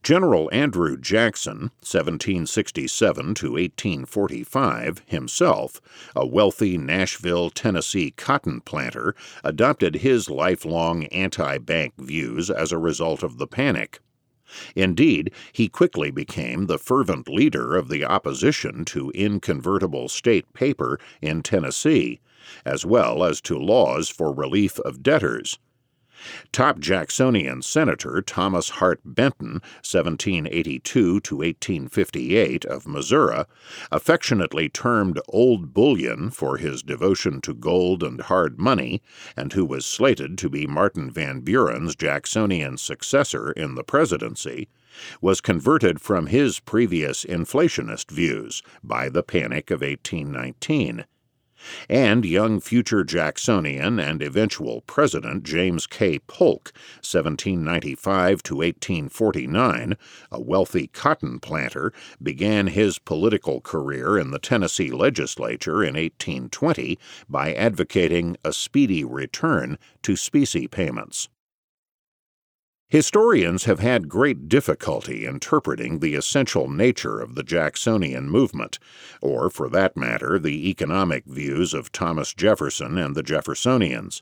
General 0.01 0.49
Andrew 0.53 0.95
Jackson, 0.95 1.71
1767 1.81 3.35
to 3.35 3.51
1845, 3.51 5.01
himself, 5.05 5.81
a 6.15 6.25
wealthy 6.25 6.77
Nashville, 6.77 7.49
Tennessee 7.49 8.11
cotton 8.11 8.61
planter, 8.61 9.13
adopted 9.43 9.95
his 9.95 10.29
lifelong 10.29 11.05
anti 11.07 11.57
bank 11.57 11.93
views 11.97 12.49
as 12.49 12.71
a 12.71 12.77
result 12.77 13.23
of 13.23 13.37
the 13.37 13.47
panic. 13.47 13.99
Indeed, 14.75 15.33
he 15.51 15.67
quickly 15.67 16.11
became 16.11 16.67
the 16.67 16.79
fervent 16.79 17.27
leader 17.27 17.75
of 17.75 17.89
the 17.89 18.05
opposition 18.05 18.85
to 18.85 19.11
inconvertible 19.13 20.07
state 20.07 20.53
paper 20.53 20.97
in 21.21 21.43
Tennessee, 21.43 22.21
as 22.63 22.85
well 22.85 23.25
as 23.25 23.41
to 23.41 23.57
laws 23.57 24.07
for 24.07 24.31
relief 24.33 24.79
of 24.79 25.03
debtors. 25.03 25.59
Top 26.51 26.79
Jacksonian 26.79 27.61
Senator 27.61 28.21
Thomas 28.21 28.69
Hart 28.69 29.01
Benton, 29.05 29.61
1782 29.83 31.19
to 31.19 31.35
1858, 31.35 32.65
of 32.65 32.87
Missouri, 32.87 33.43
affectionately 33.91 34.69
termed 34.69 35.19
Old 35.29 35.73
Bullion 35.73 36.29
for 36.29 36.57
his 36.57 36.81
devotion 36.81 37.41
to 37.41 37.53
gold 37.53 38.03
and 38.03 38.21
hard 38.21 38.59
money, 38.59 39.01
and 39.35 39.53
who 39.53 39.65
was 39.65 39.85
slated 39.85 40.37
to 40.37 40.49
be 40.49 40.65
Martin 40.65 41.11
Van 41.11 41.41
Buren's 41.41 41.95
Jacksonian 41.95 42.77
successor 42.77 43.51
in 43.51 43.75
the 43.75 43.83
presidency, 43.83 44.69
was 45.21 45.41
converted 45.41 46.01
from 46.01 46.27
his 46.27 46.59
previous 46.59 47.23
inflationist 47.25 48.09
views 48.11 48.63
by 48.83 49.09
the 49.09 49.23
Panic 49.23 49.69
of 49.69 49.81
1819 49.81 51.05
and 51.89 52.25
young 52.25 52.59
future 52.59 53.03
Jacksonian 53.03 53.99
and 53.99 54.21
eventual 54.21 54.81
President 54.81 55.43
James 55.43 55.87
K. 55.87 56.19
Polk, 56.19 56.71
1795 57.01 58.43
to 58.43 58.55
1849, 58.55 59.97
a 60.31 60.41
wealthy 60.41 60.87
cotton 60.87 61.39
planter, 61.39 61.91
began 62.21 62.67
his 62.67 62.99
political 62.99 63.61
career 63.61 64.17
in 64.17 64.31
the 64.31 64.39
Tennessee 64.39 64.91
legislature 64.91 65.83
in 65.83 65.95
1820 65.95 66.97
by 67.29 67.53
advocating 67.53 68.37
a 68.43 68.53
speedy 68.53 69.03
return 69.03 69.77
to 70.03 70.15
specie 70.15 70.67
payments. 70.67 71.29
Historians 72.89 73.65
have 73.65 73.79
had 73.79 74.07
great 74.07 74.47
difficulty 74.47 75.25
interpreting 75.25 75.99
the 75.99 76.15
essential 76.15 76.69
nature 76.69 77.19
of 77.19 77.35
the 77.35 77.43
Jacksonian 77.43 78.29
movement, 78.29 78.79
or, 79.21 79.49
for 79.49 79.67
that 79.67 79.97
matter, 79.97 80.39
the 80.39 80.69
economic 80.69 81.25
views 81.25 81.73
of 81.73 81.91
Thomas 81.91 82.33
Jefferson 82.33 82.97
and 82.97 83.13
the 83.13 83.23
Jeffersonians. 83.23 84.21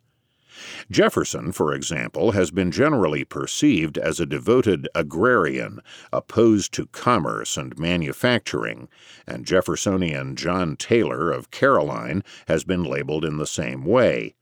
Jefferson, 0.90 1.52
for 1.52 1.76
example, 1.76 2.32
has 2.32 2.50
been 2.50 2.72
generally 2.72 3.24
perceived 3.24 4.00
as 4.00 4.20
a 4.20 4.26
devoted 4.26 4.88
agrarian, 4.96 5.80
opposed 6.12 6.74
to 6.74 6.88
commerce 6.88 7.58
and 7.58 7.78
manufacturing, 7.78 8.88
and 9.28 9.46
Jeffersonian 9.46 10.36
John 10.36 10.76
Taylor 10.76 11.30
of 11.30 11.52
Caroline 11.52 12.24
has 12.48 12.64
been 12.64 12.84
labeled 12.84 13.26
in 13.26 13.38
the 13.38 13.46
same 13.46 13.86
way. 13.86 14.34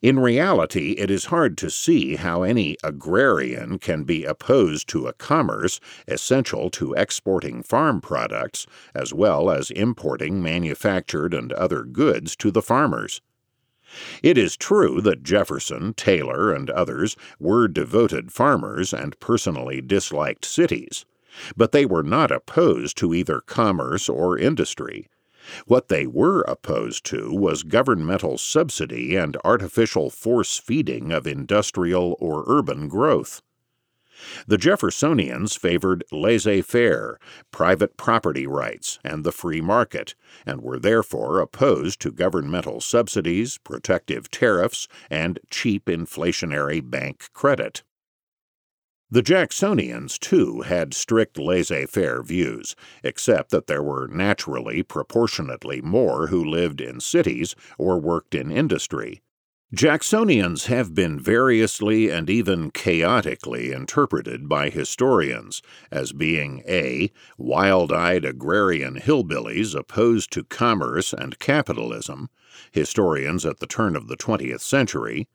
In 0.00 0.18
reality, 0.18 0.92
it 0.92 1.10
is 1.10 1.26
hard 1.26 1.58
to 1.58 1.70
see 1.70 2.16
how 2.16 2.42
any 2.42 2.76
agrarian 2.82 3.78
can 3.78 4.04
be 4.04 4.24
opposed 4.24 4.88
to 4.88 5.06
a 5.06 5.12
commerce 5.12 5.80
essential 6.08 6.70
to 6.70 6.94
exporting 6.94 7.62
farm 7.62 8.00
products, 8.00 8.66
as 8.94 9.12
well 9.12 9.50
as 9.50 9.70
importing 9.70 10.42
manufactured 10.42 11.34
and 11.34 11.52
other 11.52 11.84
goods 11.84 12.36
to 12.36 12.50
the 12.50 12.62
farmers. 12.62 13.20
It 14.22 14.36
is 14.36 14.56
true 14.56 15.00
that 15.02 15.22
Jefferson, 15.22 15.94
Taylor, 15.94 16.52
and 16.52 16.68
others 16.70 17.16
were 17.38 17.68
devoted 17.68 18.32
farmers 18.32 18.92
and 18.92 19.18
personally 19.20 19.80
disliked 19.80 20.44
cities, 20.44 21.04
but 21.56 21.72
they 21.72 21.86
were 21.86 22.02
not 22.02 22.30
opposed 22.32 22.96
to 22.98 23.14
either 23.14 23.40
commerce 23.40 24.08
or 24.08 24.38
industry. 24.38 25.08
What 25.66 25.88
they 25.88 26.06
were 26.06 26.42
opposed 26.42 27.04
to 27.06 27.32
was 27.32 27.62
governmental 27.62 28.38
subsidy 28.38 29.16
and 29.16 29.36
artificial 29.44 30.10
force 30.10 30.58
feeding 30.58 31.12
of 31.12 31.26
industrial 31.26 32.16
or 32.18 32.44
urban 32.46 32.88
growth. 32.88 33.42
The 34.46 34.56
Jeffersonians 34.56 35.58
favored 35.58 36.02
laissez 36.10 36.62
faire, 36.62 37.18
private 37.50 37.98
property 37.98 38.46
rights, 38.46 38.98
and 39.04 39.24
the 39.24 39.32
free 39.32 39.60
market, 39.60 40.14
and 40.46 40.62
were 40.62 40.78
therefore 40.78 41.38
opposed 41.40 42.00
to 42.00 42.10
governmental 42.10 42.80
subsidies, 42.80 43.58
protective 43.58 44.30
tariffs, 44.30 44.88
and 45.10 45.38
cheap 45.50 45.84
inflationary 45.84 46.80
bank 46.80 47.28
credit. 47.34 47.82
The 49.08 49.22
Jacksonians, 49.22 50.18
too, 50.18 50.62
had 50.62 50.92
strict 50.92 51.38
laissez 51.38 51.86
faire 51.86 52.24
views, 52.24 52.74
except 53.04 53.50
that 53.50 53.68
there 53.68 53.82
were 53.82 54.08
naturally 54.08 54.82
proportionately 54.82 55.80
more 55.80 56.26
who 56.26 56.44
lived 56.44 56.80
in 56.80 56.98
cities 56.98 57.54
or 57.78 58.00
worked 58.00 58.34
in 58.34 58.50
industry. 58.50 59.22
Jacksonians 59.72 60.66
have 60.66 60.94
been 60.94 61.20
variously 61.20 62.08
and 62.08 62.28
even 62.28 62.70
chaotically 62.70 63.72
interpreted 63.72 64.48
by 64.48 64.70
historians 64.70 65.62
as 65.90 66.12
being 66.12 66.62
a. 66.66 67.12
wild 67.38 67.92
eyed 67.92 68.24
agrarian 68.24 68.96
hillbillies 68.96 69.74
opposed 69.74 70.32
to 70.32 70.42
commerce 70.42 71.12
and 71.12 71.38
capitalism, 71.38 72.28
historians 72.72 73.46
at 73.46 73.60
the 73.60 73.66
turn 73.66 73.94
of 73.94 74.08
the 74.08 74.16
20th 74.16 74.62
century, 74.62 75.28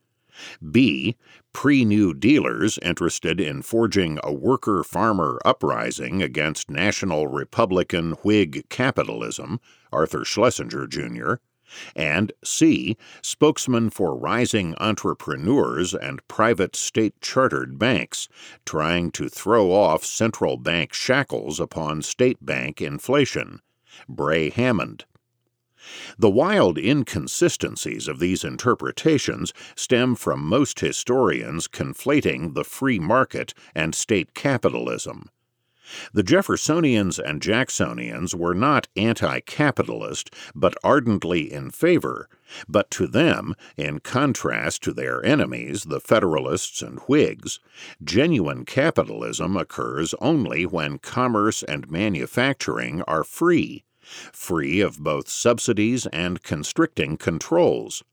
B. 0.71 1.15
Pre 1.53 1.85
New 1.85 2.13
Dealers 2.13 2.77
interested 2.79 3.39
in 3.39 3.61
forging 3.61 4.19
a 4.23 4.33
worker 4.33 4.83
farmer 4.83 5.39
uprising 5.45 6.21
against 6.21 6.69
National 6.69 7.27
Republican 7.27 8.13
Whig 8.23 8.67
capitalism, 8.69 9.59
Arthur 9.91 10.23
Schlesinger, 10.23 10.87
Jr., 10.87 11.35
and 11.95 12.31
C. 12.43 12.97
Spokesman 13.21 13.89
for 13.89 14.15
rising 14.15 14.75
entrepreneurs 14.79 15.93
and 15.93 16.25
private 16.27 16.75
state 16.75 17.19
chartered 17.21 17.79
banks, 17.79 18.27
trying 18.65 19.11
to 19.11 19.29
throw 19.29 19.71
off 19.71 20.03
central 20.03 20.57
bank 20.57 20.93
shackles 20.93 21.59
upon 21.59 22.01
state 22.01 22.45
bank 22.45 22.81
inflation, 22.81 23.61
Bray 24.07 24.49
Hammond. 24.49 25.05
The 26.17 26.29
wild 26.29 26.77
inconsistencies 26.77 28.07
of 28.07 28.19
these 28.19 28.43
interpretations 28.43 29.53
stem 29.75 30.15
from 30.15 30.45
most 30.45 30.79
historians 30.79 31.67
conflating 31.67 32.53
the 32.53 32.63
free 32.63 32.99
market 32.99 33.53
and 33.73 33.95
state 33.95 34.33
capitalism. 34.33 35.29
The 36.13 36.23
Jeffersonians 36.23 37.19
and 37.19 37.41
Jacksonians 37.41 38.33
were 38.33 38.53
not 38.53 38.87
anti 38.95 39.41
capitalist, 39.41 40.33
but 40.55 40.73
ardently 40.85 41.51
in 41.51 41.69
favor. 41.71 42.29
But 42.69 42.89
to 42.91 43.07
them, 43.07 43.55
in 43.75 43.99
contrast 43.99 44.83
to 44.83 44.93
their 44.93 45.21
enemies, 45.25 45.83
the 45.83 45.99
Federalists 45.99 46.81
and 46.81 46.99
Whigs, 47.09 47.59
genuine 48.01 48.63
capitalism 48.63 49.57
occurs 49.57 50.13
only 50.21 50.65
when 50.65 50.97
commerce 50.97 51.61
and 51.63 51.91
manufacturing 51.91 53.01
are 53.01 53.25
free, 53.25 53.83
free 54.31 54.81
of 54.81 54.99
both 54.99 55.29
subsidies 55.29 56.05
and 56.07 56.43
constricting 56.43 57.17
controls. 57.17 58.03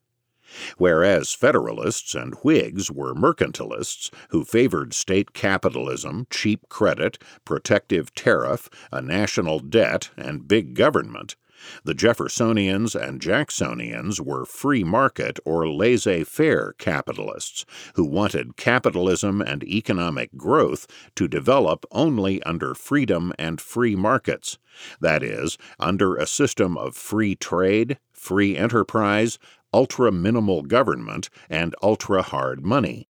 Whereas 0.79 1.35
Federalists 1.35 2.15
and 2.15 2.35
Whigs 2.37 2.91
were 2.91 3.15
mercantilists 3.15 4.11
who 4.31 4.45
favored 4.45 4.95
state 4.95 5.35
capitalism, 5.35 6.27
cheap 6.31 6.69
credit, 6.71 7.19
protective 7.45 8.15
tariff, 8.15 8.71
a 8.91 9.03
national 9.03 9.59
debt, 9.59 10.11
and 10.17 10.49
big 10.49 10.75
government, 10.75 11.37
the 11.85 11.95
Jeffersonians 11.95 12.95
and 12.95 13.21
Jacksonians 13.21 14.21
were 14.21 14.45
free 14.45 14.85
market 14.85 15.39
or 15.45 15.69
laissez 15.69 16.25
faire 16.25 16.75
capitalists 16.79 17.65
who 17.95 18.05
wanted 18.05 18.57
capitalism 18.57 19.41
and 19.41 19.65
economic 19.65 20.37
growth 20.37 20.87
to 21.15 21.29
develop 21.29 21.85
only 21.91 22.43
under 22.43 22.75
freedom 22.75 23.33
and 23.39 23.61
free 23.61 23.97
markets, 23.97 24.59
that 25.01 25.23
is, 25.23 25.59
under 25.79 26.17
a 26.17 26.27
system 26.27 26.77
of 26.77 26.97
free 26.97 27.35
trade, 27.35 27.99
free 28.13 28.57
enterprise, 28.57 29.39
ultra 29.73 30.11
minimal 30.11 30.63
government, 30.63 31.29
and 31.51 31.75
ultra 31.83 32.23
hard 32.23 32.65
money. 32.65 33.09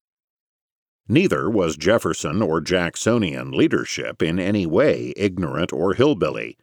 Neither 1.10 1.48
was 1.48 1.78
Jefferson 1.78 2.42
or 2.42 2.60
Jacksonian 2.60 3.50
leadership 3.52 4.22
in 4.22 4.38
any 4.38 4.66
way 4.66 5.14
ignorant 5.16 5.72
or 5.72 5.94
hillbilly. 5.94 6.58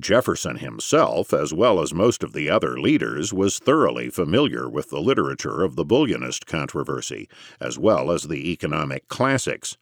Jefferson 0.00 0.56
himself, 0.56 1.32
as 1.32 1.52
well 1.52 1.80
as 1.80 1.92
most 1.92 2.22
of 2.22 2.32
the 2.32 2.48
other 2.48 2.78
leaders, 2.80 3.32
was 3.32 3.58
thoroughly 3.58 4.10
familiar 4.10 4.68
with 4.68 4.90
the 4.90 5.00
literature 5.00 5.62
of 5.62 5.76
the 5.76 5.84
bullionist 5.84 6.46
controversy, 6.46 7.28
as 7.60 7.78
well 7.78 8.10
as 8.10 8.24
the 8.24 8.50
economic 8.52 9.08
classics, 9.08 9.76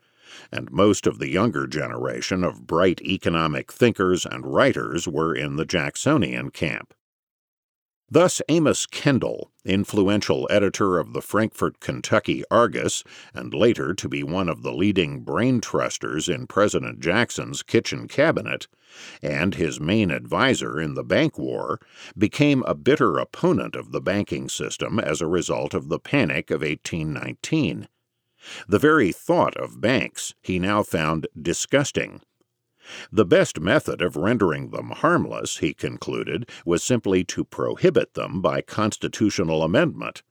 and 0.50 0.70
most 0.72 1.06
of 1.06 1.18
the 1.18 1.30
younger 1.30 1.66
generation 1.66 2.42
of 2.42 2.66
bright 2.66 3.00
economic 3.02 3.70
thinkers 3.70 4.26
and 4.26 4.46
writers 4.52 5.06
were 5.06 5.34
in 5.34 5.56
the 5.56 5.64
Jacksonian 5.64 6.50
camp. 6.50 6.94
Thus, 8.14 8.40
Amos 8.48 8.86
Kendall, 8.86 9.50
influential 9.64 10.46
editor 10.48 11.00
of 11.00 11.14
the 11.14 11.20
Frankfort, 11.20 11.80
Kentucky 11.80 12.44
Argus, 12.48 13.02
and 13.34 13.52
later 13.52 13.92
to 13.92 14.08
be 14.08 14.22
one 14.22 14.48
of 14.48 14.62
the 14.62 14.72
leading 14.72 15.22
brain 15.24 15.60
trusters 15.60 16.28
in 16.28 16.46
President 16.46 17.00
Jackson's 17.00 17.64
kitchen 17.64 18.06
cabinet, 18.06 18.68
and 19.20 19.56
his 19.56 19.80
main 19.80 20.12
adviser 20.12 20.80
in 20.80 20.94
the 20.94 21.02
bank 21.02 21.40
war, 21.40 21.80
became 22.16 22.62
a 22.68 22.74
bitter 22.76 23.18
opponent 23.18 23.74
of 23.74 23.90
the 23.90 24.00
banking 24.00 24.48
system 24.48 25.00
as 25.00 25.20
a 25.20 25.26
result 25.26 25.74
of 25.74 25.88
the 25.88 25.98
Panic 25.98 26.52
of 26.52 26.60
1819. 26.60 27.88
The 28.68 28.78
very 28.78 29.10
thought 29.10 29.56
of 29.56 29.80
banks 29.80 30.34
he 30.40 30.60
now 30.60 30.84
found 30.84 31.26
disgusting 31.42 32.20
the 33.10 33.24
best 33.24 33.60
method 33.60 34.02
of 34.02 34.16
rendering 34.16 34.70
them 34.70 34.90
harmless, 34.90 35.58
he 35.58 35.74
concluded, 35.74 36.48
was 36.64 36.82
simply 36.82 37.24
to 37.24 37.44
prohibit 37.44 38.14
them 38.14 38.40
by 38.40 38.60
constitutional 38.60 39.62
amendment. 39.62 40.22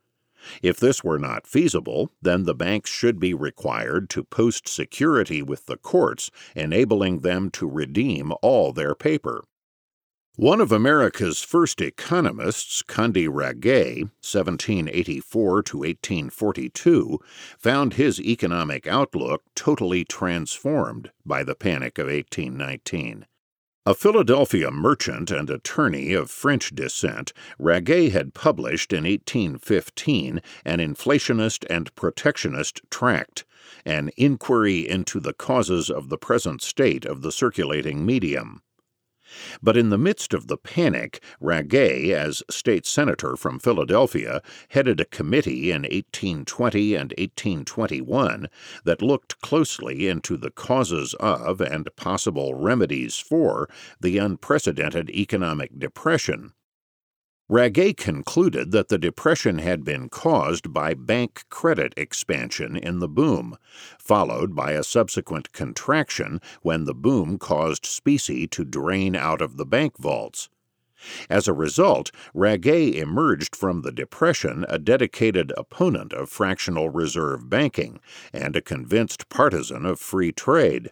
If 0.62 0.78
this 0.80 1.04
were 1.04 1.20
not 1.20 1.48
feasible, 1.48 2.12
then 2.22 2.44
the 2.44 2.54
banks 2.54 2.90
should 2.90 3.20
be 3.20 3.34
required 3.34 4.10
to 4.12 4.24
post 4.24 4.68
security 4.68 5.42
with 5.42 5.68
the 5.68 5.78
courts, 5.78 6.30
enabling 6.56 7.20
them 7.20 7.50
to 7.52 7.70
redeem 7.70 8.34
all 8.42 8.74
their 8.74 8.94
paper. 8.94 9.46
One 10.36 10.62
of 10.62 10.72
America's 10.72 11.44
first 11.44 11.80
economists, 11.80 12.82
Condy 12.82 13.28
Raguet, 13.28 14.06
1784 14.24 15.62
to 15.62 15.78
1842, 15.78 17.20
found 17.60 17.94
his 17.94 18.20
economic 18.20 18.88
outlook 18.88 19.44
totally 19.54 20.04
transformed 20.04 21.12
by 21.24 21.44
the 21.44 21.54
Panic 21.54 22.00
of 22.00 22.08
1819. 22.08 23.28
A 23.86 23.94
Philadelphia 23.94 24.72
merchant 24.72 25.30
and 25.30 25.52
attorney 25.52 26.14
of 26.14 26.32
French 26.32 26.74
descent, 26.74 27.32
Raguet 27.60 28.12
had 28.12 28.34
published 28.34 28.92
in 28.92 29.04
1815 29.04 30.42
an 30.66 30.80
inflationist 30.80 31.64
and 31.70 31.94
protectionist 31.94 32.82
tract, 32.90 33.46
an 33.86 34.10
inquiry 34.18 34.90
into 34.90 35.20
the 35.20 35.34
causes 35.34 35.92
of 35.92 36.10
the 36.10 36.18
present 36.18 36.64
state 36.64 37.06
of 37.06 37.22
the 37.22 37.32
circulating 37.32 38.04
medium. 38.04 38.64
But 39.62 39.78
in 39.78 39.90
the 39.90 39.98
midst 39.98 40.34
of 40.34 40.48
the 40.48 40.58
panic, 40.58 41.24
Raguet, 41.40 42.12
as 42.12 42.44
state 42.50 42.86
senator 42.86 43.36
from 43.36 43.60
Philadelphia, 43.60 44.42
headed 44.70 45.00
a 45.00 45.06
committee 45.06 45.72
in 45.72 45.84
1820 45.84 46.94
and 46.96 47.12
1821 47.18 48.48
that 48.86 49.02
looked 49.02 49.42
closely 49.42 50.08
into 50.08 50.38
the 50.38 50.52
causes 50.52 51.16
of 51.20 51.62
and 51.62 51.88
possible 51.96 52.54
remedies 52.54 53.18
for 53.18 53.70
the 54.00 54.18
unprecedented 54.18 55.10
economic 55.10 55.80
depression 55.80 56.54
Raguet 57.50 57.98
concluded 57.98 58.72
that 58.72 58.88
the 58.88 58.98
depression 58.98 59.58
had 59.58 59.84
been 59.84 60.08
caused 60.08 60.72
by 60.72 60.94
bank 60.94 61.44
credit 61.50 61.94
expansion 61.98 62.78
in 62.78 63.00
the 63.00 63.10
boom, 63.10 63.58
followed 64.00 64.56
by 64.56 64.72
a 64.72 64.84
subsequent 64.84 65.52
contraction 65.52 66.40
when 66.62 66.86
the 66.86 66.94
boom 66.94 67.38
caused 67.38 67.86
specie 67.86 68.48
to 68.48 68.64
drain 68.64 69.14
out 69.14 69.42
of 69.42 69.58
the 69.58 69.66
bank 69.66 69.98
vaults. 69.98 70.50
As 71.30 71.50
a 71.50 71.54
result, 71.54 72.12
Raguet 72.34 72.96
emerged 72.96 73.58
from 73.58 73.82
the 73.82 73.92
Depression 73.92 74.66
a 74.70 74.80
dedicated 74.80 75.52
opponent 75.58 76.14
of 76.14 76.30
fractional 76.30 76.90
reserve 76.90 77.50
banking 77.50 78.00
and 78.32 78.56
a 78.56 78.62
convinced 78.62 79.28
partisan 79.28 79.86
of 79.86 80.00
free 80.00 80.32
trade. 80.32 80.92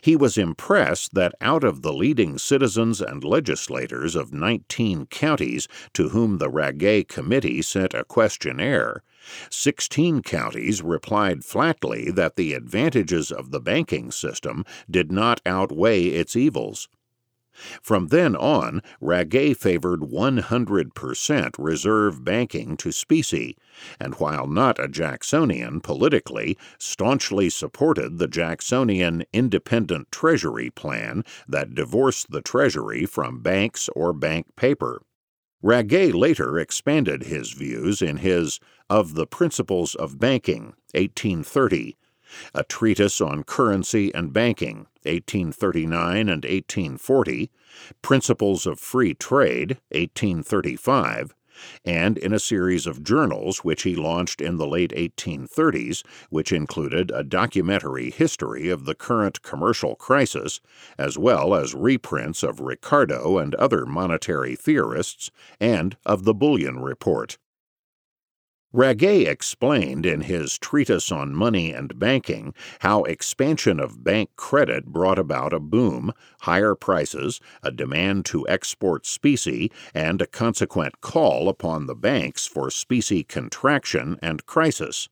He 0.00 0.16
was 0.16 0.38
impressed 0.38 1.14
that 1.14 1.34
out 1.40 1.64
of 1.64 1.82
the 1.82 1.92
leading 1.92 2.38
citizens 2.38 3.00
and 3.00 3.22
legislators 3.22 4.16
of 4.16 4.32
19 4.32 5.06
counties 5.06 5.68
to 5.92 6.08
whom 6.08 6.38
the 6.38 6.48
Raguet 6.48 7.08
Committee 7.08 7.62
sent 7.62 7.94
a 7.94 8.04
questionnaire, 8.04 9.02
16 9.50 10.22
counties 10.22 10.82
replied 10.82 11.44
flatly 11.44 12.10
that 12.10 12.36
the 12.36 12.54
advantages 12.54 13.30
of 13.30 13.50
the 13.50 13.60
banking 13.60 14.10
system 14.10 14.64
did 14.90 15.12
not 15.12 15.40
outweigh 15.44 16.04
its 16.04 16.34
evils. 16.34 16.88
From 17.82 18.08
then 18.08 18.36
on, 18.36 18.82
Raguet 19.00 19.56
favored 19.56 20.00
100% 20.00 21.50
reserve 21.58 22.24
banking 22.24 22.76
to 22.76 22.92
specie, 22.92 23.56
and 23.98 24.14
while 24.14 24.46
not 24.46 24.78
a 24.78 24.88
Jacksonian 24.88 25.80
politically, 25.80 26.56
staunchly 26.78 27.50
supported 27.50 28.18
the 28.18 28.28
Jacksonian 28.28 29.24
Independent 29.32 30.10
Treasury 30.12 30.70
Plan 30.70 31.24
that 31.48 31.74
divorced 31.74 32.30
the 32.30 32.42
Treasury 32.42 33.06
from 33.06 33.40
banks 33.40 33.88
or 33.94 34.12
bank 34.12 34.46
paper. 34.56 35.02
Raguet 35.60 36.14
later 36.14 36.56
expanded 36.56 37.24
his 37.24 37.50
views 37.50 38.00
in 38.00 38.18
his 38.18 38.60
Of 38.88 39.14
the 39.14 39.26
Principles 39.26 39.96
of 39.96 40.20
Banking, 40.20 40.74
1830, 40.94 41.96
a 42.54 42.62
treatise 42.64 43.20
on 43.20 43.44
currency 43.44 44.12
and 44.14 44.32
banking, 44.32 44.86
1839 45.04 46.28
and 46.28 46.44
1840, 46.44 47.50
Principles 48.02 48.66
of 48.66 48.80
Free 48.80 49.14
Trade, 49.14 49.78
1835, 49.90 51.34
and 51.84 52.18
in 52.18 52.32
a 52.32 52.38
series 52.38 52.86
of 52.86 53.02
journals 53.02 53.58
which 53.58 53.82
he 53.82 53.96
launched 53.96 54.40
in 54.40 54.56
the 54.56 54.66
late 54.66 54.92
1830s, 54.92 56.04
which 56.30 56.52
included 56.52 57.10
a 57.10 57.24
documentary 57.24 58.10
history 58.10 58.68
of 58.68 58.84
the 58.84 58.94
current 58.94 59.42
commercial 59.42 59.96
crisis, 59.96 60.60
as 60.96 61.18
well 61.18 61.54
as 61.54 61.74
reprints 61.74 62.42
of 62.42 62.60
Ricardo 62.60 63.38
and 63.38 63.54
other 63.56 63.86
monetary 63.86 64.54
theorists, 64.54 65.30
and 65.60 65.96
of 66.06 66.24
the 66.24 66.34
Bullion 66.34 66.80
Report. 66.80 67.38
Raguet 68.74 69.26
explained 69.26 70.04
in 70.04 70.20
his 70.20 70.58
Treatise 70.58 71.10
on 71.10 71.34
Money 71.34 71.72
and 71.72 71.98
Banking 71.98 72.52
how 72.80 73.02
expansion 73.04 73.80
of 73.80 74.04
bank 74.04 74.28
credit 74.36 74.84
brought 74.84 75.18
about 75.18 75.54
a 75.54 75.58
boom, 75.58 76.12
higher 76.42 76.74
prices, 76.74 77.40
a 77.62 77.70
demand 77.70 78.26
to 78.26 78.46
export 78.46 79.06
specie, 79.06 79.72
and 79.94 80.20
a 80.20 80.26
consequent 80.26 81.00
call 81.00 81.48
upon 81.48 81.86
the 81.86 81.94
banks 81.94 82.46
for 82.46 82.70
specie 82.70 83.24
contraction 83.24 84.18
and 84.20 84.44
crisis. 84.44 85.08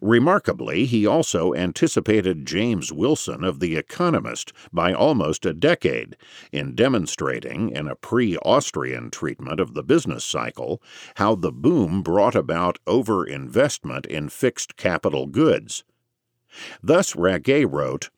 Remarkably, 0.00 0.86
he 0.86 1.06
also 1.06 1.52
anticipated 1.52 2.46
James 2.46 2.90
Wilson 2.90 3.44
of 3.44 3.60
The 3.60 3.76
Economist 3.76 4.52
by 4.72 4.94
almost 4.94 5.44
a 5.44 5.52
decade 5.52 6.16
in 6.52 6.74
demonstrating, 6.74 7.70
in 7.70 7.86
a 7.86 7.94
pre 7.94 8.38
Austrian 8.38 9.10
treatment 9.10 9.60
of 9.60 9.74
the 9.74 9.82
business 9.82 10.24
cycle, 10.24 10.82
how 11.16 11.34
the 11.34 11.52
boom 11.52 12.02
brought 12.02 12.34
about 12.34 12.78
overinvestment 12.86 14.06
in 14.06 14.30
fixed 14.30 14.76
capital 14.76 15.26
goods. 15.26 15.84
Thus 16.82 17.14
Raguet 17.14 17.70
wrote, 17.70 18.08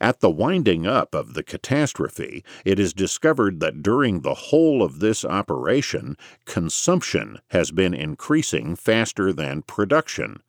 At 0.00 0.18
the 0.18 0.30
winding 0.30 0.88
up 0.88 1.14
of 1.14 1.34
the 1.34 1.44
catastrophe, 1.44 2.44
it 2.64 2.80
is 2.80 2.92
discovered 2.92 3.60
that 3.60 3.82
during 3.82 4.22
the 4.22 4.34
whole 4.34 4.82
of 4.82 4.98
this 4.98 5.24
operation, 5.24 6.16
consumption 6.46 7.38
has 7.50 7.70
been 7.70 7.94
increasing 7.94 8.74
faster 8.74 9.32
than 9.32 9.62
production, 9.62 10.42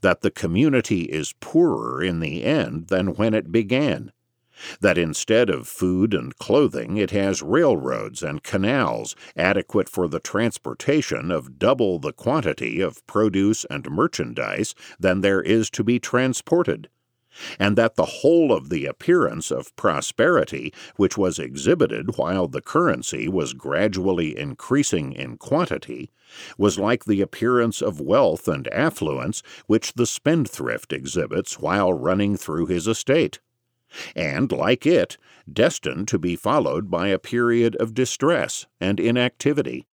that 0.00 0.20
the 0.20 0.30
community 0.30 1.02
is 1.02 1.34
poorer 1.40 2.02
in 2.02 2.20
the 2.20 2.44
end 2.44 2.88
than 2.88 3.14
when 3.14 3.34
it 3.34 3.50
began, 3.50 4.12
that 4.80 4.98
instead 4.98 5.48
of 5.48 5.66
food 5.66 6.14
and 6.14 6.36
clothing, 6.36 6.96
it 6.96 7.10
has 7.10 7.42
railroads 7.42 8.22
and 8.22 8.42
canals 8.42 9.16
adequate 9.36 9.88
for 9.88 10.08
the 10.08 10.20
transportation 10.20 11.30
of 11.30 11.58
double 11.58 11.98
the 11.98 12.12
quantity 12.12 12.80
of 12.80 13.04
produce 13.06 13.64
and 13.70 13.90
merchandise 13.90 14.74
than 14.98 15.20
there 15.20 15.40
is 15.40 15.70
to 15.70 15.82
be 15.82 15.98
transported 15.98 16.88
and 17.58 17.76
that 17.76 17.96
the 17.96 18.04
whole 18.04 18.52
of 18.52 18.68
the 18.68 18.86
appearance 18.86 19.50
of 19.50 19.74
prosperity 19.76 20.72
which 20.96 21.16
was 21.16 21.38
exhibited 21.38 22.16
while 22.16 22.46
the 22.46 22.60
currency 22.60 23.28
was 23.28 23.52
gradually 23.52 24.36
increasing 24.38 25.12
in 25.12 25.36
quantity 25.36 26.10
was 26.56 26.78
like 26.78 27.04
the 27.04 27.20
appearance 27.20 27.80
of 27.82 28.00
wealth 28.00 28.48
and 28.48 28.72
affluence 28.72 29.42
which 29.66 29.94
the 29.94 30.06
spendthrift 30.06 30.92
exhibits 30.92 31.58
while 31.58 31.92
running 31.92 32.36
through 32.36 32.66
his 32.66 32.86
estate 32.86 33.38
and, 34.16 34.50
like 34.52 34.86
it, 34.86 35.18
destined 35.52 36.08
to 36.08 36.18
be 36.18 36.36
followed 36.36 36.90
by 36.90 37.08
a 37.08 37.18
period 37.18 37.76
of 37.76 37.94
distress 37.94 38.66
and 38.80 38.98
inactivity. 38.98 39.86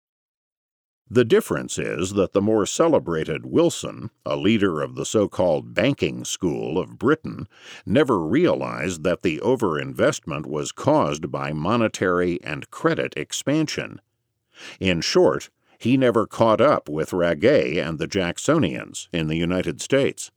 The 1.11 1.25
difference 1.25 1.79
is 1.79 2.13
that 2.15 2.33
the 2.33 2.43
more 2.43 2.67
celebrated 2.67 3.47
Wilson, 3.47 4.11
a 4.27 4.37
leader 4.37 4.83
of 4.83 4.95
the 4.95 5.07
so 5.07 5.27
called 5.27 5.73
banking 5.73 6.25
school 6.25 6.79
of 6.79 6.99
Britain, 6.99 7.49
never 7.87 8.19
realized 8.19 9.05
that 9.05 9.23
the 9.23 9.39
overinvestment 9.39 10.45
was 10.45 10.71
caused 10.71 11.31
by 11.31 11.53
monetary 11.53 12.39
and 12.43 12.71
credit 12.71 13.15
expansion. 13.17 14.03
In 14.81 15.01
short, 15.01 15.49
he 15.79 15.97
never 15.97 16.27
caught 16.27 16.61
up 16.61 16.91
with 16.91 17.15
Raguet 17.15 17.79
and 17.79 17.99
the 17.99 18.09
Jacksonians 18.09 19.09
in 19.11 19.29
the 19.29 19.37
United 19.37 19.81
States. 19.81 20.31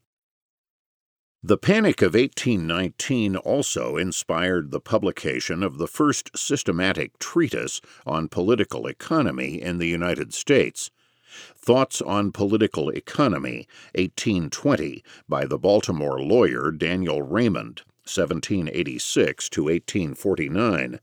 The 1.43 1.58
Panic 1.58 2.04
of 2.04 2.13
1819 2.13 3.36
also 3.36 3.97
inspired 3.97 4.69
the 4.69 4.80
publication 4.80 5.63
of 5.63 5.80
the 5.80 5.88
first 5.88 6.30
systematic 6.38 7.17
treatise 7.17 7.82
on 8.06 8.27
political 8.27 8.86
economy 8.86 9.60
in 9.60 9.80
the 9.80 9.88
United 9.88 10.36
States. 10.36 10.91
Thoughts 11.56 11.99
on 11.99 12.32
Political 12.32 12.91
Economy, 12.91 13.67
1820, 13.95 15.04
by 15.27 15.45
the 15.45 15.58
Baltimore 15.58 16.21
lawyer 16.21 16.69
Daniel 16.69 17.23
Raymond, 17.23 17.82
1786 18.06 19.49
to 19.49 19.63
1849. 19.63 20.99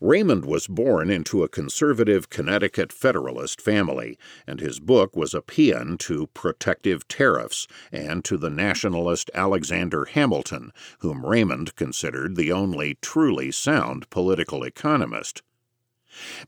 Raymond 0.00 0.44
was 0.44 0.66
born 0.66 1.10
into 1.10 1.42
a 1.42 1.48
conservative 1.48 2.28
Connecticut 2.28 2.92
Federalist 2.92 3.60
family, 3.60 4.18
and 4.46 4.60
his 4.60 4.80
book 4.80 5.16
was 5.16 5.34
a 5.34 5.40
paean 5.40 5.96
to 5.98 6.26
protective 6.28 7.08
tariffs 7.08 7.66
and 7.90 8.24
to 8.24 8.36
the 8.36 8.50
nationalist 8.50 9.30
Alexander 9.34 10.04
Hamilton, 10.04 10.72
whom 10.98 11.24
Raymond 11.24 11.76
considered 11.76 12.36
the 12.36 12.52
only 12.52 12.98
truly 13.00 13.50
sound 13.50 14.10
political 14.10 14.64
economist. 14.64 15.42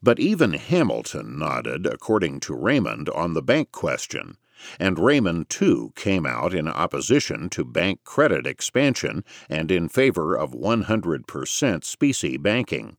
But 0.02 0.20
even 0.20 0.52
Hamilton 0.52 1.38
nodded, 1.38 1.86
according 1.86 2.40
to 2.40 2.54
Raymond, 2.54 3.08
on 3.08 3.34
the 3.34 3.42
bank 3.42 3.72
question, 3.72 4.36
and 4.78 4.98
Raymond, 4.98 5.48
too, 5.48 5.92
came 5.96 6.26
out 6.26 6.54
in 6.54 6.68
opposition 6.68 7.48
to 7.50 7.64
bank 7.64 8.04
credit 8.04 8.46
expansion 8.46 9.24
and 9.48 9.70
in 9.70 9.88
favor 9.88 10.36
of 10.36 10.52
100% 10.52 11.84
specie 11.84 12.36
banking 12.36 12.96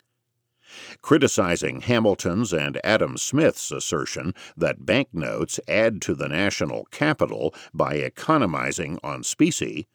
criticizing 1.01 1.81
Hamilton's 1.81 2.53
and 2.53 2.79
Adam 2.83 3.17
Smith's 3.17 3.71
assertion 3.71 4.33
that 4.55 4.85
banknotes 4.85 5.59
add 5.67 6.01
to 6.01 6.13
the 6.13 6.27
national 6.27 6.85
capital 6.91 7.53
by 7.73 7.95
economizing 7.95 8.99
on 9.03 9.23
specie, 9.23 9.87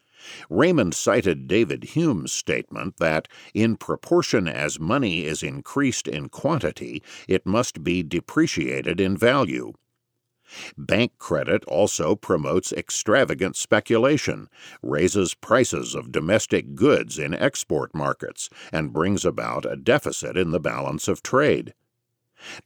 Raymond 0.49 0.93
cited 0.93 1.47
David 1.47 1.83
Hume's 1.83 2.31
statement 2.31 2.95
that, 2.97 3.27
in 3.53 3.75
proportion 3.75 4.47
as 4.47 4.79
money 4.79 5.25
is 5.25 5.43
increased 5.43 6.07
in 6.07 6.29
quantity, 6.29 7.03
it 7.27 7.45
must 7.45 7.83
be 7.83 8.03
depreciated 8.03 9.01
in 9.01 9.17
value. 9.17 9.73
Bank 10.77 11.13
credit 11.17 11.63
also 11.65 12.15
promotes 12.15 12.71
extravagant 12.71 13.55
speculation, 13.55 14.49
raises 14.81 15.33
prices 15.33 15.95
of 15.95 16.11
domestic 16.11 16.75
goods 16.75 17.17
in 17.17 17.33
export 17.33 17.95
markets, 17.95 18.49
and 18.71 18.93
brings 18.93 19.25
about 19.25 19.65
a 19.65 19.75
deficit 19.75 20.37
in 20.37 20.51
the 20.51 20.59
balance 20.59 21.07
of 21.07 21.23
trade. 21.23 21.73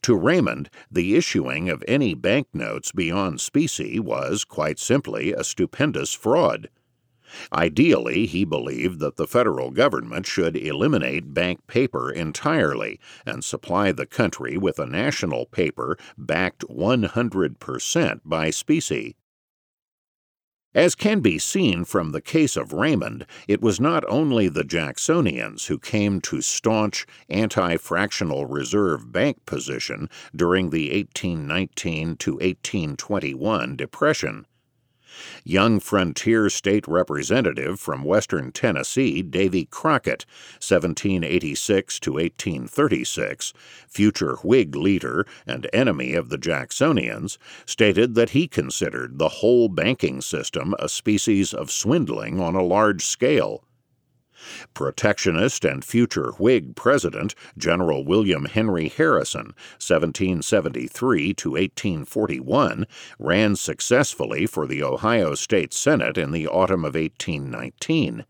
To 0.02 0.16
Raymond, 0.16 0.70
the 0.90 1.16
issuing 1.16 1.70
of 1.70 1.84
any 1.88 2.14
banknotes 2.14 2.92
beyond 2.92 3.40
specie 3.40 4.00
was, 4.00 4.44
quite 4.44 4.80
simply, 4.80 5.34
a 5.34 5.44
stupendous 5.44 6.14
fraud. 6.14 6.70
Ideally, 7.52 8.26
he 8.26 8.46
believed 8.46 9.00
that 9.00 9.18
the 9.18 9.28
federal 9.28 9.72
government 9.72 10.26
should 10.26 10.56
eliminate 10.56 11.34
bank 11.34 11.68
paper 11.68 12.12
entirely 12.12 13.00
and 13.26 13.44
supply 13.44 13.92
the 13.92 14.06
country 14.06 14.58
with 14.58 14.80
a 14.80 14.86
national 14.86 15.46
paper 15.46 15.98
backed 16.18 16.68
100% 16.68 18.22
by 18.26 18.50
specie. 18.50 19.16
As 20.78 20.94
can 20.94 21.22
be 21.22 21.40
seen 21.40 21.86
from 21.86 22.12
the 22.12 22.22
case 22.22 22.56
of 22.56 22.72
Raymond, 22.72 23.26
it 23.48 23.62
was 23.62 23.80
not 23.80 24.04
only 24.08 24.48
the 24.48 24.64
Jacksonians 24.64 25.66
who 25.66 25.80
came 25.80 26.22
to 26.22 26.40
staunch 26.40 27.08
anti 27.30 27.78
fractional 27.78 28.46
reserve 28.46 29.12
bank 29.12 29.44
position 29.46 30.08
during 30.36 30.70
the 30.70 30.92
1819 30.92 32.18
to 32.18 32.34
1821 32.34 33.76
Depression. 33.76 34.46
Young 35.44 35.80
frontier 35.80 36.50
state 36.50 36.88
representative 36.88 37.80
from 37.80 38.04
western 38.04 38.52
Tennessee, 38.52 39.22
Davy 39.22 39.66
Crockett, 39.66 40.26
1786 40.60 42.00
to 42.02 42.14
1836, 42.14 43.54
future 43.88 44.36
Whig 44.44 44.76
leader 44.76 45.26
and 45.46 45.70
enemy 45.74 46.14
of 46.14 46.30
the 46.30 46.38
Jacksonians, 46.38 47.38
stated 47.66 48.16
that 48.16 48.32
he 48.32 48.48
considered 48.48 49.18
the 49.18 49.30
whole 49.30 49.70
banking 49.70 50.22
system 50.22 50.76
a 50.80 50.90
species 50.90 51.54
of 51.54 51.72
swindling 51.72 52.40
on 52.40 52.56
a 52.56 52.64
large 52.64 53.06
scale 53.06 53.64
Protectionist 54.74 55.66
and 55.66 55.84
future 55.84 56.32
Whig 56.38 56.76
President 56.76 57.34
General 57.58 58.06
William 58.06 58.46
Henry 58.46 58.88
Harrison, 58.90 59.54
1773 59.80 61.34
to 61.34 61.52
1841, 61.52 62.86
ran 63.20 63.56
successfully 63.56 64.46
for 64.46 64.68
the 64.68 64.84
Ohio 64.84 65.36
State 65.36 65.74
Senate 65.74 66.18
in 66.18 66.32
the 66.32 66.48
autumn 66.48 66.86
of 66.86 66.96
1819. 66.96 68.26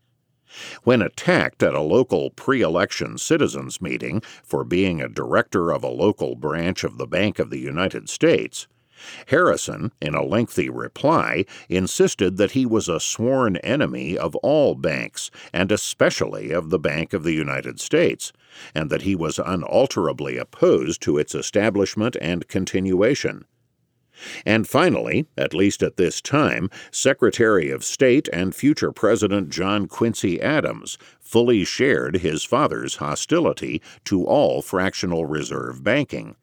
When 0.82 1.02
attacked 1.02 1.62
at 1.62 1.74
a 1.74 1.80
local 1.80 2.30
pre 2.30 2.62
election 2.62 3.18
citizens 3.18 3.82
meeting 3.82 4.22
for 4.42 4.64
being 4.64 5.02
a 5.02 5.08
director 5.08 5.70
of 5.70 5.84
a 5.84 5.88
local 5.88 6.34
branch 6.34 6.84
of 6.84 6.96
the 6.96 7.06
Bank 7.06 7.38
of 7.38 7.50
the 7.50 7.58
United 7.58 8.08
States, 8.08 8.66
Harrison, 9.26 9.92
in 10.00 10.14
a 10.14 10.24
lengthy 10.24 10.68
reply, 10.68 11.44
insisted 11.68 12.36
that 12.36 12.52
he 12.52 12.66
was 12.66 12.88
a 12.88 13.00
sworn 13.00 13.56
enemy 13.58 14.16
of 14.16 14.34
all 14.36 14.74
banks, 14.74 15.30
and 15.52 15.70
especially 15.70 16.50
of 16.50 16.70
the 16.70 16.78
Bank 16.78 17.12
of 17.12 17.22
the 17.22 17.34
United 17.34 17.80
States, 17.80 18.32
and 18.74 18.90
that 18.90 19.02
he 19.02 19.14
was 19.14 19.38
unalterably 19.38 20.36
opposed 20.36 21.00
to 21.02 21.18
its 21.18 21.34
establishment 21.34 22.16
and 22.20 22.48
continuation. 22.48 23.44
And 24.44 24.66
finally, 24.66 25.26
at 25.36 25.54
least 25.54 25.82
at 25.82 25.96
this 25.96 26.20
time, 26.20 26.70
Secretary 26.90 27.70
of 27.70 27.84
State 27.84 28.28
and 28.32 28.54
future 28.54 28.90
President 28.90 29.50
John 29.50 29.86
Quincy 29.86 30.40
Adams 30.40 30.98
fully 31.20 31.64
shared 31.64 32.16
his 32.16 32.42
father's 32.42 32.96
hostility 32.96 33.80
to 34.04 34.24
all 34.24 34.60
fractional 34.62 35.24
reserve 35.26 35.84
banking. 35.84 36.34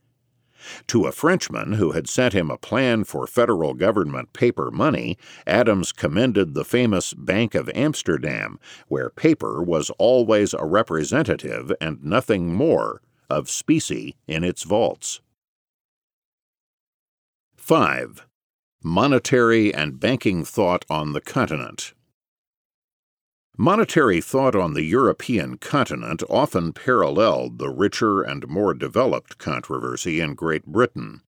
To 0.87 1.05
a 1.05 1.11
Frenchman 1.11 1.73
who 1.73 1.91
had 1.91 2.07
sent 2.07 2.33
him 2.33 2.49
a 2.49 2.57
plan 2.57 3.03
for 3.03 3.27
federal 3.27 3.73
government 3.73 4.33
paper 4.33 4.71
money, 4.71 5.17
Adams 5.45 5.91
commended 5.91 6.53
the 6.53 6.65
famous 6.65 7.13
Bank 7.13 7.55
of 7.55 7.69
Amsterdam, 7.75 8.59
where 8.87 9.09
paper 9.09 9.61
was 9.61 9.89
always 9.97 10.53
a 10.53 10.65
representative 10.65 11.71
and 11.79 12.03
nothing 12.03 12.53
more 12.53 13.01
of 13.29 13.49
specie 13.49 14.15
in 14.27 14.43
its 14.43 14.63
vaults. 14.63 15.21
5. 17.57 18.27
Monetary 18.83 19.73
and 19.73 19.99
Banking 19.99 20.45
Thought 20.45 20.85
on 20.89 21.13
the 21.13 21.21
Continent. 21.21 21.93
Monetary 23.57 24.19
thought 24.19 24.53
on 24.53 24.73
the 24.73 24.83
European 24.83 25.57
continent 25.57 26.21
often 26.29 26.73
paralleled 26.73 27.57
the 27.57 27.69
richer 27.69 28.21
and 28.21 28.47
more 28.49 28.73
developed 28.73 29.37
controversy 29.37 30.19
in 30.19 30.33
Great 30.33 30.65
Britain. 30.65 31.21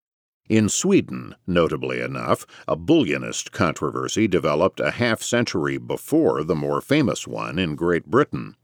In 0.49 0.71
Sweden, 0.71 1.35
notably 1.47 2.01
enough, 2.01 2.47
a 2.67 2.77
bullionist 2.77 3.51
controversy 3.53 4.27
developed 4.27 4.81
a 4.81 4.93
half 4.93 5.23
century 5.23 5.77
before 5.77 6.43
the 6.43 6.55
more 6.55 6.81
famous 6.81 7.27
one 7.27 7.59
in 7.59 7.75
Great 7.75 8.07
Britain. 8.07 8.57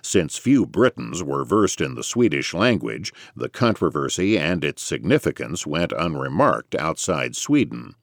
Since 0.00 0.38
few 0.38 0.64
Britons 0.64 1.24
were 1.24 1.44
versed 1.44 1.80
in 1.80 1.96
the 1.96 2.04
Swedish 2.04 2.54
language, 2.54 3.12
the 3.34 3.48
controversy 3.48 4.38
and 4.38 4.64
its 4.64 4.82
significance 4.82 5.66
went 5.66 5.92
unremarked 5.92 6.76
outside 6.76 7.34
Sweden. 7.34 7.96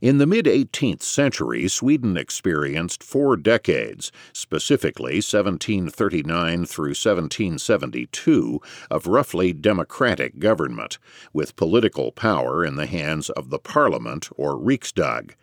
In 0.00 0.18
the 0.18 0.26
mid 0.26 0.46
18th 0.46 1.02
century, 1.02 1.68
Sweden 1.68 2.16
experienced 2.16 3.02
four 3.02 3.36
decades, 3.36 4.10
specifically 4.32 5.22
1739 5.22 6.66
through 6.66 6.90
1772, 6.90 8.60
of 8.90 9.06
roughly 9.06 9.52
democratic 9.52 10.40
government, 10.40 10.98
with 11.32 11.54
political 11.54 12.10
power 12.10 12.64
in 12.64 12.74
the 12.74 12.86
hands 12.86 13.30
of 13.30 13.50
the 13.50 13.60
Parliament 13.60 14.28
or 14.36 14.58
Riksdag, 14.58 15.36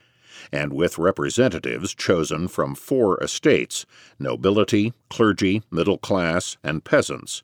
and 0.52 0.74
with 0.74 0.98
representatives 0.98 1.96
chosen 1.96 2.50
from 2.50 2.76
four 2.76 3.24
estates 3.24 3.86
nobility, 4.20 4.94
clergy, 5.10 5.64
middle 5.72 5.98
class, 5.98 6.58
and 6.62 6.84
peasants. 6.84 7.42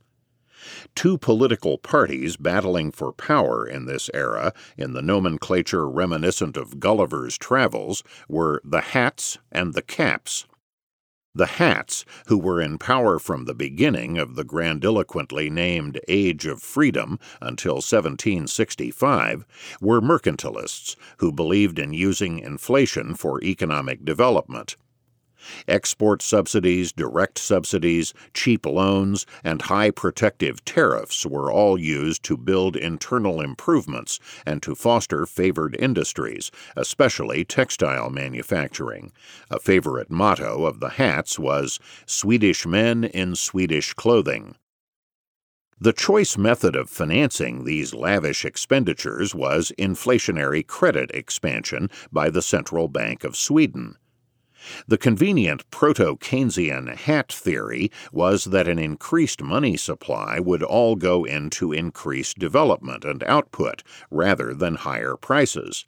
Two 0.95 1.17
political 1.17 1.77
parties 1.77 2.37
battling 2.37 2.91
for 2.91 3.11
power 3.11 3.65
in 3.65 3.85
this 3.85 4.09
era, 4.13 4.53
in 4.77 4.93
the 4.93 5.01
nomenclature 5.01 5.89
reminiscent 5.89 6.57
of 6.57 6.79
Gulliver's 6.79 7.37
Travels, 7.37 8.03
were 8.27 8.61
the 8.63 8.81
Hats 8.81 9.37
and 9.51 9.73
the 9.73 9.81
Caps. 9.81 10.45
The 11.37 11.45
Hats, 11.45 12.03
who 12.25 12.37
were 12.39 12.59
in 12.59 12.79
power 12.79 13.19
from 13.19 13.45
the 13.45 13.53
beginning 13.53 14.17
of 14.17 14.33
the 14.33 14.43
grandiloquently 14.43 15.51
named 15.51 15.99
Age 16.07 16.47
of 16.47 16.63
Freedom 16.63 17.19
until 17.39 17.75
1765, 17.75 19.45
were 19.79 20.01
mercantilists 20.01 20.95
who 21.17 21.31
believed 21.31 21.77
in 21.77 21.93
using 21.93 22.39
inflation 22.39 23.13
for 23.13 23.43
economic 23.43 24.03
development. 24.03 24.77
Export 25.67 26.21
subsidies, 26.21 26.91
direct 26.91 27.37
subsidies, 27.37 28.13
cheap 28.33 28.65
loans, 28.65 29.25
and 29.43 29.63
high 29.63 29.91
protective 29.91 30.63
tariffs 30.65 31.25
were 31.25 31.51
all 31.51 31.77
used 31.77 32.23
to 32.23 32.37
build 32.37 32.75
internal 32.75 33.41
improvements 33.41 34.19
and 34.45 34.61
to 34.63 34.75
foster 34.75 35.25
favored 35.25 35.75
industries, 35.79 36.51
especially 36.75 37.45
textile 37.45 38.09
manufacturing. 38.09 39.11
A 39.49 39.59
favorite 39.59 40.09
motto 40.09 40.65
of 40.65 40.79
the 40.79 40.89
hats 40.89 41.39
was 41.39 41.79
Swedish 42.05 42.65
men 42.65 43.03
in 43.03 43.35
Swedish 43.35 43.93
clothing. 43.93 44.55
The 45.79 45.93
choice 45.93 46.39
method 46.39 46.75
of 46.75 46.89
financing 46.89 47.63
these 47.63 47.93
lavish 47.93 48.45
expenditures 48.45 49.35
was 49.35 49.71
inflationary 49.77 50.65
credit 50.65 51.11
expansion 51.13 51.91
by 52.11 52.31
the 52.31 52.41
Central 52.41 52.87
Bank 52.87 53.23
of 53.23 53.35
Sweden. 53.35 53.95
The 54.87 54.97
convenient 54.97 55.69
proto 55.69 56.17
Keynesian 56.17 56.95
hat 56.95 57.31
theory 57.31 57.91
was 58.11 58.45
that 58.45 58.67
an 58.67 58.79
increased 58.79 59.41
money 59.41 59.77
supply 59.77 60.39
would 60.39 60.63
all 60.63 60.95
go 60.95 61.23
into 61.25 61.73
increased 61.73 62.39
development 62.39 63.05
and 63.05 63.23
output 63.23 63.83
rather 64.09 64.53
than 64.53 64.75
higher 64.75 65.15
prices. 65.15 65.85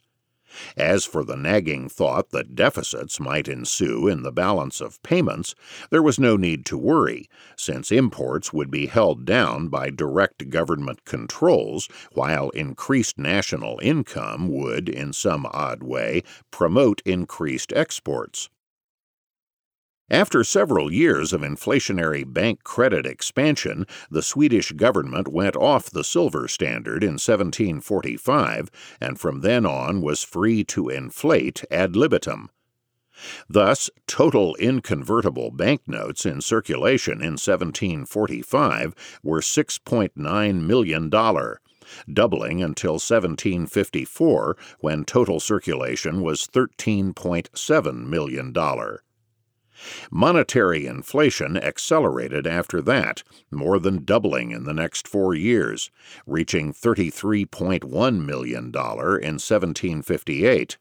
As 0.76 1.04
for 1.04 1.22
the 1.22 1.36
nagging 1.36 1.88
thought 1.88 2.30
that 2.30 2.56
deficits 2.56 3.20
might 3.20 3.46
ensue 3.46 4.08
in 4.08 4.22
the 4.22 4.32
balance 4.32 4.80
of 4.80 5.00
payments, 5.04 5.54
there 5.90 6.02
was 6.02 6.18
no 6.18 6.36
need 6.36 6.66
to 6.66 6.76
worry, 6.76 7.28
since 7.56 7.92
imports 7.92 8.52
would 8.52 8.70
be 8.70 8.86
held 8.86 9.24
down 9.24 9.68
by 9.68 9.90
direct 9.90 10.50
government 10.50 11.04
controls, 11.04 11.88
while 12.12 12.50
increased 12.50 13.16
national 13.16 13.78
income 13.80 14.48
would, 14.48 14.88
in 14.88 15.12
some 15.12 15.46
odd 15.52 15.84
way, 15.84 16.24
promote 16.50 17.00
increased 17.04 17.72
exports. 17.74 18.48
After 20.10 20.42
several 20.42 20.92
years 20.92 21.32
of 21.32 21.42
inflationary 21.42 22.24
bank 22.24 22.64
credit 22.64 23.06
expansion, 23.06 23.86
the 24.10 24.22
Swedish 24.22 24.72
government 24.72 25.28
went 25.28 25.54
off 25.54 25.88
the 25.88 26.02
silver 26.02 26.48
standard 26.48 27.04
in 27.04 27.12
1745 27.12 28.70
and 29.00 29.20
from 29.20 29.42
then 29.42 29.64
on 29.64 30.00
was 30.00 30.24
free 30.24 30.64
to 30.64 30.88
inflate 30.88 31.64
ad 31.70 31.94
libitum. 31.94 32.50
Thus, 33.48 33.88
total 34.08 34.56
inconvertible 34.56 35.52
banknotes 35.52 36.26
in 36.26 36.40
circulation 36.40 37.20
in 37.20 37.36
1745 37.38 39.20
were 39.22 39.40
$6.9 39.40 40.60
million, 40.66 41.08
doubling 42.12 42.62
until 42.62 42.94
1754 42.94 44.56
when 44.80 45.04
total 45.04 45.38
circulation 45.38 46.22
was 46.22 46.48
$13.7 46.48 48.06
million. 48.06 48.52
Monetary 50.10 50.86
inflation 50.86 51.56
accelerated 51.56 52.46
after 52.46 52.82
that, 52.82 53.22
more 53.50 53.78
than 53.78 54.04
doubling 54.04 54.50
in 54.50 54.64
the 54.64 54.74
next 54.74 55.08
four 55.08 55.34
years, 55.34 55.90
reaching 56.26 56.72
$33.1 56.72 58.24
million 58.24 58.64
in 58.66 58.72
1758. 58.72 60.78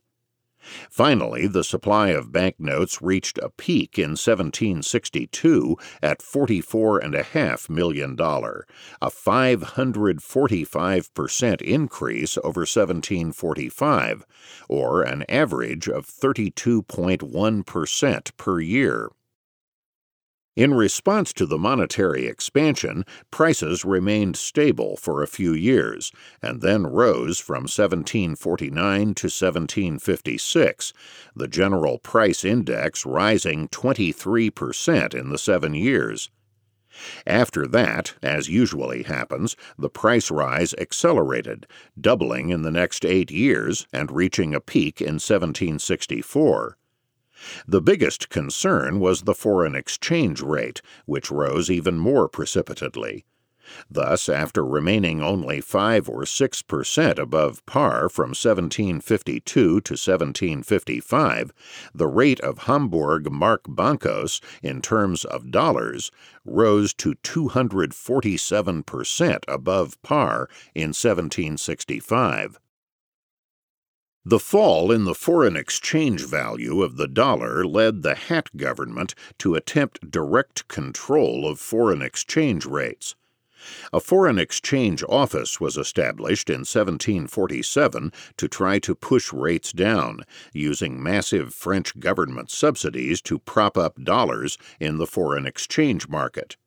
Finally, 0.90 1.48
the 1.48 1.64
supply 1.64 2.10
of 2.10 2.32
banknotes 2.32 3.02
reached 3.02 3.40
a 3.40 3.50
peak 3.50 3.98
in 3.98 4.12
1762 4.12 5.76
at 6.02 6.20
$44.5 6.20 7.70
million, 7.70 8.16
a 8.20 9.10
545% 9.10 11.62
increase 11.62 12.38
over 12.38 12.62
1745, 12.62 14.26
or 14.68 15.02
an 15.02 15.24
average 15.30 15.88
of 15.88 16.06
32.1% 16.06 18.38
per 18.38 18.60
year. 18.60 19.10
In 20.56 20.74
response 20.74 21.32
to 21.34 21.46
the 21.46 21.58
monetary 21.58 22.26
expansion, 22.26 23.06
prices 23.32 23.86
remained 23.86 24.36
stable 24.36 24.98
for 24.98 25.22
a 25.22 25.28
few 25.28 25.54
years, 25.54 26.12
and 26.42 26.62
then 26.62 26.88
rose 26.88 27.40
from 27.40 27.64
1749 27.64 29.14
to 29.14 29.28
1756, 29.28 30.94
the 31.36 31.48
general 31.48 32.00
price 32.00 32.44
index 32.44 33.06
rising 33.06 33.70
23% 33.70 35.14
in 35.14 35.30
the 35.30 35.38
seven 35.38 35.74
years. 35.76 36.30
After 37.28 37.68
that, 37.68 38.16
as 38.24 38.50
usually 38.50 39.04
happens, 39.04 39.56
the 39.78 39.90
price 39.90 40.32
rise 40.32 40.74
accelerated, 40.74 41.68
doubling 42.00 42.50
in 42.50 42.64
the 42.64 42.72
next 42.72 43.06
eight 43.06 43.30
years 43.30 43.86
and 43.94 44.12
reaching 44.12 44.56
a 44.56 44.60
peak 44.60 45.00
in 45.00 45.20
1764. 45.20 46.79
The 47.68 47.82
biggest 47.82 48.30
concern 48.30 49.00
was 49.00 49.22
the 49.22 49.34
foreign 49.34 49.76
exchange 49.76 50.42
rate, 50.42 50.82
which 51.06 51.32
rose 51.32 51.70
even 51.70 51.98
more 51.98 52.28
precipitately. 52.28 53.26
Thus, 53.88 54.28
after 54.30 54.66
remaining 54.66 55.22
only 55.22 55.62
5 55.62 56.10
or 56.10 56.26
6 56.26 56.62
per 56.64 56.84
cent 56.84 57.20
above 57.20 57.64
par 57.68 58.10
from 58.10 58.30
1752 58.30 59.42
to 59.42 59.70
1755, 59.72 61.54
the 61.94 62.08
rate 62.08 62.40
of 62.40 62.64
Hamburg 62.64 63.32
Mark 63.32 63.66
Bancos 63.66 64.42
in 64.64 64.82
terms 64.82 65.24
of 65.24 65.52
dollars 65.52 66.10
rose 66.44 66.96
to 66.96 67.14
247 67.22 68.84
per 68.84 69.04
cent 69.04 69.46
above 69.48 70.02
par 70.02 70.50
in 70.74 70.90
1765. 70.90 72.60
The 74.26 74.40
fall 74.40 74.92
in 74.92 75.06
the 75.06 75.16
foreign 75.16 75.56
exchange 75.56 76.26
value 76.26 76.84
of 76.84 76.98
the 76.98 77.08
dollar 77.08 77.66
led 77.66 78.04
the 78.04 78.16
Hat 78.16 78.50
government 78.58 79.16
to 79.38 79.56
attempt 79.56 80.12
direct 80.12 80.68
control 80.68 81.48
of 81.48 81.60
foreign 81.60 82.02
exchange 82.02 82.66
rates. 82.66 83.16
A 83.94 84.00
foreign 84.00 84.38
exchange 84.38 85.04
office 85.08 85.60
was 85.60 85.78
established 85.78 86.50
in 86.50 86.60
1747 86.60 88.12
to 88.38 88.48
try 88.48 88.80
to 88.80 88.96
push 88.96 89.32
rates 89.32 89.72
down, 89.72 90.26
using 90.54 91.02
massive 91.02 91.54
French 91.54 91.98
government 92.00 92.52
subsidies 92.52 93.22
to 93.22 93.40
prop 93.40 93.78
up 93.78 94.04
dollars 94.04 94.58
in 94.80 94.98
the 94.98 95.08
foreign 95.08 95.46
exchange 95.46 96.08
market. 96.08 96.58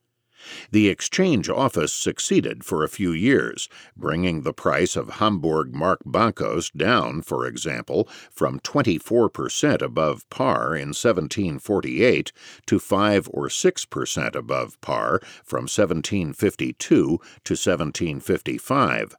The 0.70 0.88
exchange 0.88 1.48
office 1.48 1.92
succeeded 1.92 2.64
for 2.64 2.82
a 2.82 2.88
few 2.88 3.12
years, 3.12 3.68
bringing 3.96 4.42
the 4.42 4.52
price 4.52 4.96
of 4.96 5.14
Hamburg 5.14 5.74
Mark 5.74 6.00
Bancos 6.04 6.72
down, 6.72 7.22
for 7.22 7.46
example, 7.46 8.08
from 8.30 8.58
24% 8.60 9.82
above 9.82 10.28
par 10.30 10.74
in 10.74 10.88
1748 10.88 12.32
to 12.66 12.78
5 12.78 13.28
or 13.32 13.48
6% 13.48 14.34
above 14.34 14.80
par 14.80 15.20
from 15.44 15.62
1752 15.62 16.84
to 16.84 17.18
1755. 17.18 19.16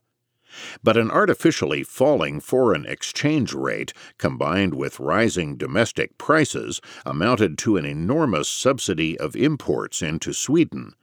But 0.84 0.96
an 0.96 1.10
artificially 1.10 1.82
falling 1.82 2.38
foreign 2.38 2.86
exchange 2.86 3.52
rate, 3.54 3.92
combined 4.18 4.74
with 4.74 5.00
rising 5.00 5.56
domestic 5.56 6.16
prices, 6.16 6.80
amounted 7.04 7.58
to 7.58 7.76
an 7.76 7.84
enormous 7.84 8.48
subsidy 8.48 9.18
of 9.18 9.34
imports 9.34 10.00
into 10.00 10.32
Sweden. 10.32 10.94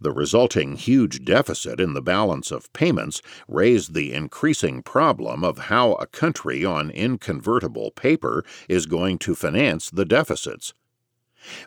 The 0.00 0.12
resulting 0.12 0.76
huge 0.76 1.24
deficit 1.24 1.80
in 1.80 1.94
the 1.94 2.02
balance 2.02 2.50
of 2.50 2.72
payments 2.72 3.20
raised 3.48 3.94
the 3.94 4.12
increasing 4.12 4.82
problem 4.82 5.44
of 5.44 5.58
how 5.58 5.92
a 5.94 6.06
country 6.06 6.64
on 6.64 6.90
inconvertible 6.90 7.90
paper 7.90 8.44
is 8.68 8.86
going 8.86 9.18
to 9.18 9.34
finance 9.34 9.90
the 9.90 10.04
deficits. 10.04 10.74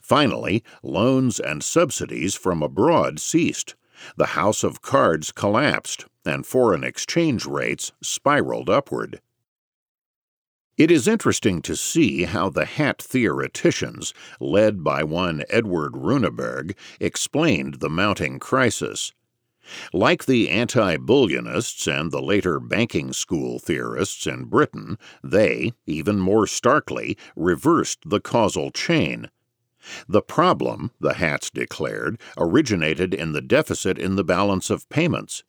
Finally, 0.01 0.63
loans 0.83 1.39
and 1.39 1.63
subsidies 1.63 2.35
from 2.35 2.61
abroad 2.61 3.19
ceased. 3.19 3.75
The 4.17 4.27
house 4.27 4.63
of 4.63 4.81
cards 4.81 5.31
collapsed, 5.31 6.05
and 6.25 6.45
foreign 6.45 6.83
exchange 6.83 7.45
rates 7.45 7.91
spiraled 8.01 8.69
upward. 8.69 9.21
It 10.79 10.91
is 10.91 11.09
interesting 11.09 11.61
to 11.63 11.75
see 11.75 12.23
how 12.23 12.49
the 12.49 12.63
hat 12.63 13.01
theoreticians, 13.01 14.13
led 14.39 14.81
by 14.81 15.03
one 15.03 15.43
Edward 15.49 15.91
Runeberg, 15.91 16.73
explained 17.01 17.81
the 17.81 17.89
mounting 17.89 18.39
crisis. 18.39 19.11
Like 19.91 20.25
the 20.25 20.49
anti 20.49 20.95
bullionists 20.95 21.85
and 21.85 22.13
the 22.13 22.21
later 22.21 22.61
banking 22.61 23.11
school 23.11 23.59
theorists 23.59 24.25
in 24.25 24.45
Britain, 24.45 24.97
they, 25.21 25.73
even 25.85 26.17
more 26.17 26.47
starkly, 26.47 27.17
reversed 27.35 27.99
the 28.05 28.21
causal 28.21 28.71
chain. 28.71 29.29
The 30.07 30.21
problem, 30.21 30.91
the 31.01 31.15
Hats 31.15 31.49
declared, 31.49 32.21
originated 32.37 33.13
in 33.13 33.33
the 33.33 33.41
deficit 33.41 33.99
in 33.99 34.15
the 34.15 34.23
balance 34.23 34.69
of 34.69 34.87
payments. 34.87 35.43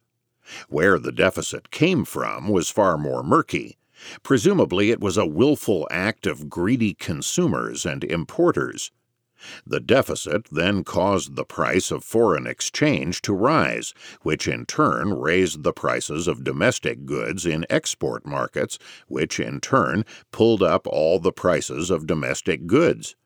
Where 0.68 0.98
the 0.98 1.12
deficit 1.12 1.70
came 1.70 2.04
from 2.04 2.48
was 2.48 2.68
far 2.68 2.98
more 2.98 3.22
murky. 3.22 3.76
Presumably, 4.22 4.90
it 4.90 5.00
was 5.00 5.16
a 5.16 5.26
willful 5.26 5.86
act 5.90 6.26
of 6.26 6.48
greedy 6.48 6.94
consumers 6.94 7.84
and 7.84 8.02
importers. 8.04 8.90
The 9.66 9.80
deficit 9.80 10.48
then 10.52 10.84
caused 10.84 11.34
the 11.34 11.44
price 11.44 11.90
of 11.90 12.04
foreign 12.04 12.46
exchange 12.46 13.22
to 13.22 13.32
rise, 13.32 13.94
which 14.20 14.46
in 14.46 14.66
turn 14.66 15.14
raised 15.14 15.62
the 15.62 15.72
prices 15.72 16.28
of 16.28 16.44
domestic 16.44 17.06
goods 17.06 17.46
in 17.46 17.64
export 17.70 18.26
markets, 18.26 18.78
which 19.08 19.40
in 19.40 19.60
turn 19.60 20.04
pulled 20.30 20.62
up 20.62 20.86
all 20.86 21.18
the 21.18 21.32
prices 21.32 21.90
of 21.90 22.06
domestic 22.06 22.66
goods. 22.66 23.16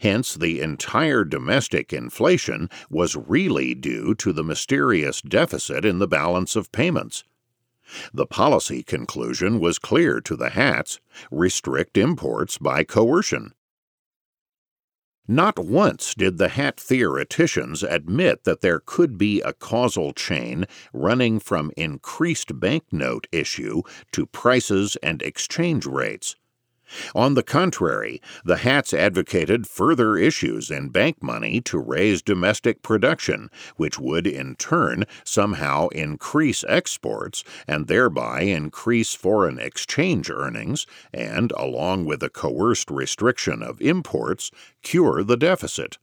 Hence, 0.00 0.34
the 0.34 0.60
entire 0.60 1.24
domestic 1.24 1.92
inflation 1.92 2.70
was 2.88 3.16
really 3.16 3.74
due 3.74 4.14
to 4.14 4.32
the 4.32 4.44
mysterious 4.44 5.20
deficit 5.20 5.84
in 5.84 5.98
the 5.98 6.08
balance 6.08 6.56
of 6.56 6.72
payments. 6.72 7.24
The 8.12 8.26
policy 8.26 8.82
conclusion 8.82 9.60
was 9.60 9.78
clear 9.78 10.20
to 10.22 10.36
the 10.36 10.50
hats 10.50 11.00
restrict 11.30 11.96
imports 11.96 12.58
by 12.58 12.84
coercion. 12.84 13.52
Not 15.26 15.58
once 15.58 16.14
did 16.14 16.36
the 16.36 16.48
hat 16.48 16.78
theoreticians 16.78 17.82
admit 17.82 18.44
that 18.44 18.60
there 18.60 18.80
could 18.84 19.16
be 19.16 19.40
a 19.40 19.54
causal 19.54 20.12
chain 20.12 20.66
running 20.92 21.40
from 21.40 21.72
increased 21.78 22.60
banknote 22.60 23.26
issue 23.32 23.80
to 24.12 24.26
prices 24.26 24.96
and 25.02 25.22
exchange 25.22 25.86
rates. 25.86 26.36
On 27.14 27.34
the 27.34 27.42
contrary, 27.42 28.20
the 28.44 28.58
Hats 28.58 28.92
advocated 28.92 29.66
further 29.66 30.16
issues 30.16 30.70
in 30.70 30.90
bank 30.90 31.22
money 31.22 31.60
to 31.62 31.78
raise 31.78 32.22
domestic 32.22 32.82
production, 32.82 33.50
which 33.76 33.98
would 33.98 34.26
in 34.26 34.54
turn 34.56 35.04
somehow 35.24 35.88
increase 35.88 36.64
exports 36.68 37.44
and 37.66 37.86
thereby 37.86 38.42
increase 38.42 39.14
foreign 39.14 39.58
exchange 39.58 40.30
earnings 40.30 40.86
and, 41.12 41.52
along 41.52 42.04
with 42.04 42.22
a 42.22 42.30
coerced 42.30 42.90
restriction 42.90 43.62
of 43.62 43.80
imports, 43.80 44.50
cure 44.82 45.24
the 45.24 45.36
deficit. 45.36 45.98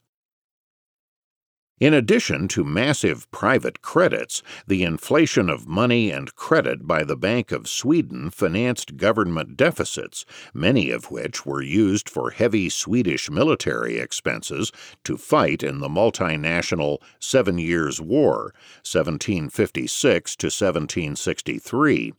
In 1.82 1.96
addition 1.96 2.48
to 2.50 2.63
massive 2.63 3.30
private 3.32 3.82
credits, 3.82 4.44
the 4.67 4.84
inflation 4.84 5.50
of 5.50 5.67
money 5.67 6.12
and 6.12 6.36
credit 6.36 6.86
by 6.86 7.04
the 7.04 7.15
Bank 7.15 7.52
of 7.52 7.67
Sweden 7.67 8.30
financed 8.30 8.98
government 8.98 9.58
deficits, 9.58 10.24
many 10.54 10.91
of 10.91 11.10
which 11.10 11.44
were 11.44 11.63
used 11.63 12.08
for 12.08 12.30
heavy 12.30 12.70
Swedish 12.70 13.32
military 13.32 13.98
expenses 13.98 14.72
to 15.04 15.17
fight 15.17 15.63
in 15.63 15.80
the 15.80 15.89
multinational 15.89 17.00
Seven 17.20 17.58
Years' 17.58 18.00
War, 18.00 18.54
1756 18.84 20.36
to 20.36 20.46
1763. 20.46 22.13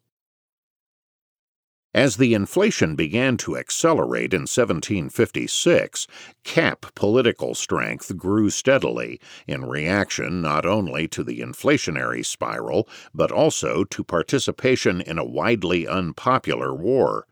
As 1.94 2.16
the 2.16 2.32
inflation 2.32 2.96
began 2.96 3.36
to 3.38 3.58
accelerate 3.58 4.32
in 4.32 4.42
1756, 4.42 6.06
cap 6.42 6.86
political 6.94 7.54
strength 7.54 8.16
grew 8.16 8.48
steadily, 8.48 9.20
in 9.46 9.66
reaction 9.66 10.40
not 10.40 10.64
only 10.64 11.06
to 11.08 11.22
the 11.22 11.40
inflationary 11.40 12.24
spiral, 12.24 12.88
but 13.14 13.30
also 13.30 13.84
to 13.84 14.04
participation 14.04 15.02
in 15.02 15.18
a 15.18 15.24
widely 15.24 15.86
unpopular 15.86 16.74
war. 16.74 17.26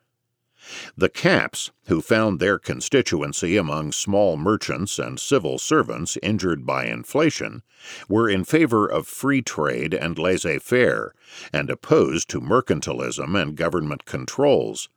The 0.97 1.09
Caps, 1.09 1.71
who 1.87 2.01
found 2.01 2.39
their 2.39 2.59
constituency 2.59 3.57
among 3.57 3.93
small 3.93 4.37
merchants 4.37 4.99
and 4.99 5.19
civil 5.19 5.59
servants 5.59 6.17
injured 6.23 6.65
by 6.65 6.87
inflation, 6.87 7.63
were 8.09 8.29
in 8.29 8.45
favor 8.45 8.87
of 8.87 9.09
free 9.09 9.43
trade 9.43 9.95
and 9.95 10.19
laissez 10.19 10.59
faire, 10.59 11.15
and 11.53 11.71
opposed 11.71 12.29
to 12.31 12.41
mercantilism 12.41 13.35
and 13.35 13.57
government 13.57 14.05
controls. 14.05 14.89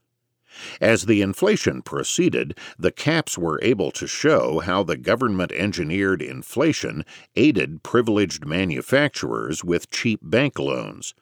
As 0.80 1.08
the 1.08 1.24
inflation 1.24 1.82
proceeded, 1.82 2.56
the 2.78 2.92
caps 2.92 3.40
were 3.40 3.60
able 3.64 3.90
to 3.94 4.06
show 4.06 4.60
how 4.60 4.84
the 4.84 4.98
government 4.98 5.52
engineered 5.52 6.22
inflation 6.22 7.04
aided 7.36 7.82
privileged 7.82 8.46
manufacturers 8.46 9.64
with 9.64 9.90
cheap 9.90 10.20
bank 10.22 10.60
loans, 10.60 11.16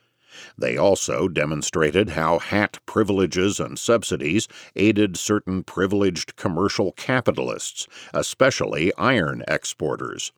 they 0.57 0.77
also 0.77 1.27
demonstrated 1.27 2.09
how 2.09 2.39
hat 2.39 2.79
privileges 2.85 3.59
and 3.59 3.77
subsidies 3.77 4.47
aided 4.75 5.17
certain 5.17 5.63
privileged 5.63 6.35
commercial 6.35 6.91
capitalists, 6.91 7.87
especially 8.13 8.93
iron 8.97 9.43
exporters. 9.47 10.31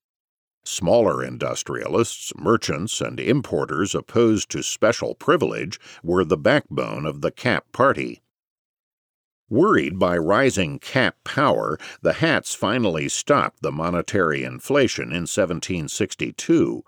Smaller 0.66 1.24
industrialists, 1.24 2.32
merchants, 2.38 3.02
and 3.02 3.20
importers 3.20 3.94
opposed 3.94 4.50
to 4.50 4.64
special 4.64 5.14
privilege 5.14 5.80
were 6.02 6.24
the 6.24 6.38
backbone 6.38 7.06
of 7.06 7.22
the 7.22 7.32
Cap 7.32 7.66
Party. 7.74 8.22
Worried 9.50 10.00
by 10.00 10.18
rising 10.18 10.80
cap 10.80 11.18
power, 11.26 11.78
the 12.02 12.14
Hats 12.14 12.56
finally 12.56 13.10
stopped 13.10 13.62
the 13.62 13.74
monetary 13.74 14.44
inflation 14.44 15.10
in 15.12 15.28
1762 15.28 16.84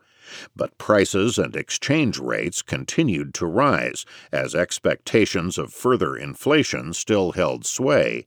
but 0.55 0.77
prices 0.77 1.37
and 1.37 1.55
exchange 1.55 2.17
rates 2.17 2.61
continued 2.61 3.33
to 3.33 3.45
rise 3.45 4.05
as 4.31 4.55
expectations 4.55 5.57
of 5.57 5.73
further 5.73 6.15
inflation 6.15 6.93
still 6.93 7.33
held 7.33 7.65
sway. 7.65 8.25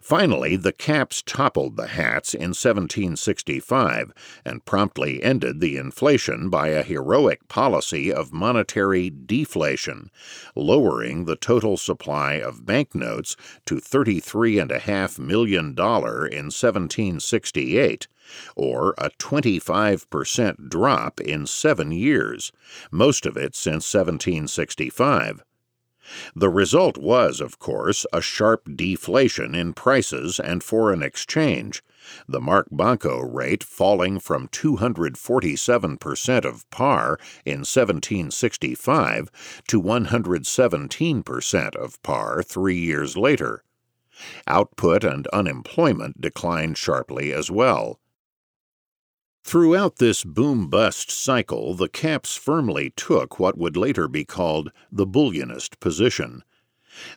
Finally, 0.00 0.56
the 0.56 0.72
caps 0.72 1.20
toppled 1.20 1.76
the 1.76 1.88
hats 1.88 2.32
in 2.32 2.54
1765 2.54 4.14
and 4.42 4.64
promptly 4.64 5.22
ended 5.22 5.60
the 5.60 5.76
inflation 5.76 6.48
by 6.48 6.68
a 6.68 6.82
heroic 6.82 7.46
policy 7.48 8.10
of 8.10 8.32
monetary 8.32 9.10
deflation, 9.10 10.10
lowering 10.56 11.26
the 11.26 11.36
total 11.36 11.76
supply 11.76 12.34
of 12.34 12.64
banknotes 12.64 13.36
to 13.66 13.74
$33.5 13.74 15.18
million 15.18 15.66
in 15.66 15.74
1768 15.74 18.08
or 18.56 18.94
a 18.98 19.10
25% 19.10 20.68
drop 20.68 21.20
in 21.20 21.46
seven 21.46 21.92
years, 21.92 22.52
most 22.90 23.26
of 23.26 23.36
it 23.36 23.54
since 23.54 23.92
1765. 23.92 25.42
The 26.34 26.48
result 26.48 26.96
was, 26.96 27.38
of 27.38 27.58
course, 27.58 28.06
a 28.14 28.22
sharp 28.22 28.66
deflation 28.74 29.54
in 29.54 29.74
prices 29.74 30.40
and 30.40 30.64
foreign 30.64 31.02
exchange, 31.02 31.82
the 32.26 32.40
Mark 32.40 32.68
Banco 32.70 33.20
rate 33.20 33.62
falling 33.62 34.18
from 34.18 34.48
247% 34.48 36.44
of 36.46 36.70
par 36.70 37.18
in 37.44 37.58
1765 37.58 39.30
to 39.68 39.82
117% 39.82 41.76
of 41.76 42.02
par 42.02 42.42
three 42.42 42.78
years 42.78 43.18
later. 43.18 43.62
Output 44.46 45.04
and 45.04 45.26
unemployment 45.28 46.20
declined 46.20 46.78
sharply 46.78 47.32
as 47.34 47.50
well. 47.50 48.00
Throughout 49.48 49.96
this 49.96 50.24
boom 50.24 50.68
bust 50.68 51.10
cycle, 51.10 51.72
the 51.72 51.88
caps 51.88 52.36
firmly 52.36 52.92
took 52.96 53.40
what 53.40 53.56
would 53.56 53.78
later 53.78 54.06
be 54.06 54.22
called 54.22 54.70
the 54.92 55.06
bullionist 55.06 55.80
position. 55.80 56.44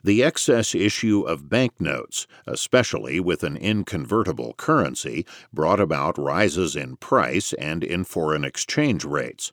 The 0.02 0.24
excess 0.24 0.74
issue 0.74 1.24
of 1.24 1.50
banknotes, 1.50 2.28
especially 2.48 3.20
with 3.20 3.44
an 3.44 3.58
inconvertible 3.58 4.54
currency, 4.54 5.26
brought 5.52 5.82
about 5.82 6.18
rises 6.18 6.74
in 6.74 6.96
price 6.96 7.52
and 7.52 7.84
in 7.84 8.06
foreign 8.06 8.46
exchange 8.46 9.04
rates. 9.04 9.52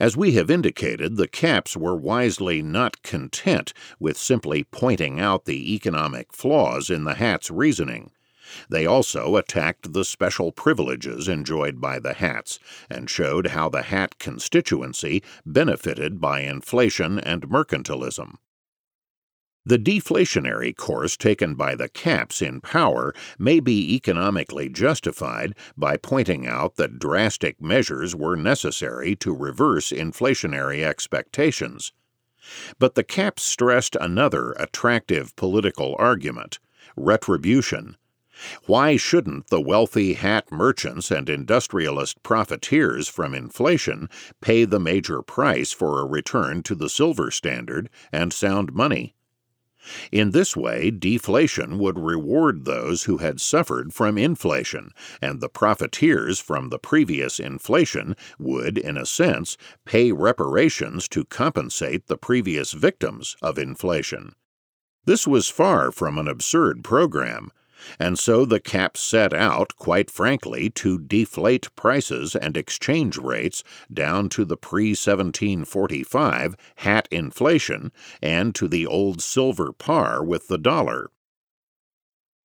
As 0.00 0.16
we 0.16 0.32
have 0.36 0.50
indicated, 0.50 1.18
the 1.18 1.28
caps 1.28 1.76
were 1.76 1.96
wisely 1.96 2.62
not 2.62 3.02
content 3.02 3.74
with 3.98 4.16
simply 4.16 4.64
pointing 4.64 5.20
out 5.20 5.44
the 5.44 5.74
economic 5.74 6.32
flaws 6.32 6.88
in 6.88 7.04
the 7.04 7.16
hat's 7.16 7.50
reasoning. 7.50 8.10
They 8.68 8.86
also 8.86 9.36
attacked 9.36 9.92
the 9.92 10.04
special 10.04 10.52
privileges 10.52 11.28
enjoyed 11.28 11.80
by 11.80 11.98
the 11.98 12.14
hats 12.14 12.58
and 12.88 13.08
showed 13.08 13.48
how 13.48 13.68
the 13.68 13.82
hat 13.82 14.18
constituency 14.18 15.22
benefited 15.44 16.20
by 16.20 16.40
inflation 16.40 17.18
and 17.18 17.48
mercantilism. 17.48 18.36
The 19.66 19.78
deflationary 19.78 20.74
course 20.74 21.18
taken 21.18 21.54
by 21.54 21.74
the 21.74 21.88
caps 21.88 22.40
in 22.40 22.62
power 22.62 23.14
may 23.38 23.60
be 23.60 23.94
economically 23.94 24.70
justified 24.70 25.54
by 25.76 25.98
pointing 25.98 26.46
out 26.46 26.76
that 26.76 26.98
drastic 26.98 27.60
measures 27.60 28.16
were 28.16 28.36
necessary 28.36 29.14
to 29.16 29.34
reverse 29.34 29.90
inflationary 29.90 30.82
expectations. 30.82 31.92
But 32.78 32.94
the 32.94 33.04
caps 33.04 33.42
stressed 33.42 33.96
another 34.00 34.52
attractive 34.52 35.36
political 35.36 35.94
argument 35.98 36.58
retribution. 36.96 37.96
Why 38.66 38.96
shouldn't 38.96 39.48
the 39.48 39.60
wealthy 39.60 40.14
hat 40.14 40.50
merchants 40.50 41.10
and 41.10 41.28
industrialist 41.28 42.22
profiteers 42.22 43.08
from 43.08 43.34
inflation 43.34 44.08
pay 44.40 44.64
the 44.64 44.80
major 44.80 45.22
price 45.22 45.72
for 45.72 46.00
a 46.00 46.06
return 46.06 46.62
to 46.62 46.74
the 46.74 46.88
silver 46.88 47.30
standard 47.30 47.90
and 48.12 48.32
sound 48.32 48.72
money? 48.72 49.14
In 50.12 50.32
this 50.32 50.54
way, 50.54 50.90
deflation 50.90 51.78
would 51.78 51.98
reward 51.98 52.64
those 52.64 53.04
who 53.04 53.16
had 53.16 53.40
suffered 53.40 53.94
from 53.94 54.18
inflation, 54.18 54.92
and 55.22 55.40
the 55.40 55.48
profiteers 55.48 56.38
from 56.38 56.68
the 56.68 56.78
previous 56.78 57.40
inflation 57.40 58.14
would, 58.38 58.76
in 58.76 58.98
a 58.98 59.06
sense, 59.06 59.56
pay 59.86 60.12
reparations 60.12 61.08
to 61.08 61.24
compensate 61.24 62.08
the 62.08 62.18
previous 62.18 62.72
victims 62.72 63.36
of 63.40 63.58
inflation. 63.58 64.34
This 65.06 65.26
was 65.26 65.48
far 65.48 65.90
from 65.90 66.18
an 66.18 66.28
absurd 66.28 66.84
program, 66.84 67.50
and 67.98 68.18
so 68.18 68.44
the 68.44 68.60
cap 68.60 68.96
set 68.96 69.32
out, 69.32 69.76
quite 69.76 70.10
frankly, 70.10 70.70
to 70.70 70.98
deflate 70.98 71.74
prices 71.76 72.36
and 72.36 72.56
exchange 72.56 73.16
rates 73.16 73.62
down 73.92 74.28
to 74.30 74.44
the 74.44 74.56
pre 74.56 74.90
1745 74.90 76.56
hat 76.76 77.08
inflation 77.10 77.92
and 78.22 78.54
to 78.54 78.68
the 78.68 78.86
old 78.86 79.22
silver 79.22 79.72
par 79.72 80.24
with 80.24 80.48
the 80.48 80.58
dollar. 80.58 81.10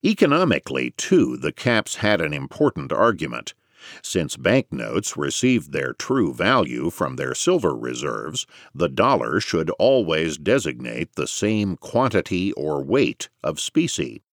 Economically, 0.05 0.91
too, 0.91 1.35
the 1.35 1.51
caps 1.51 1.95
had 1.95 2.21
an 2.21 2.33
important 2.33 2.93
argument. 2.93 3.53
Since 4.01 4.37
banknotes 4.37 5.15
received 5.15 5.71
their 5.71 5.93
true 5.93 6.33
value 6.33 6.89
from 6.89 7.15
their 7.15 7.35
silver 7.35 7.75
reserves, 7.75 8.47
the 8.73 8.89
dollar 8.89 9.39
should 9.39 9.69
always 9.71 10.37
designate 10.37 11.15
the 11.15 11.27
same 11.27 11.77
quantity 11.77 12.51
or 12.53 12.83
weight 12.83 13.29
of 13.43 13.59
specie. 13.59 14.23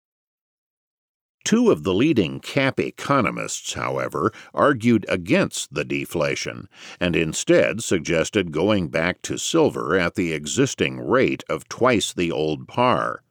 Two 1.44 1.70
of 1.70 1.82
the 1.82 1.92
leading 1.92 2.38
cap 2.40 2.78
economists, 2.78 3.72
however, 3.72 4.32
argued 4.54 5.04
against 5.08 5.74
the 5.74 5.84
deflation 5.84 6.68
and 7.00 7.16
instead 7.16 7.82
suggested 7.82 8.52
going 8.52 8.88
back 8.88 9.22
to 9.22 9.36
silver 9.36 9.98
at 9.98 10.14
the 10.14 10.32
existing 10.32 11.00
rate 11.00 11.42
of 11.48 11.68
twice 11.68 12.12
the 12.12 12.30
old 12.30 12.68
par. 12.68 13.22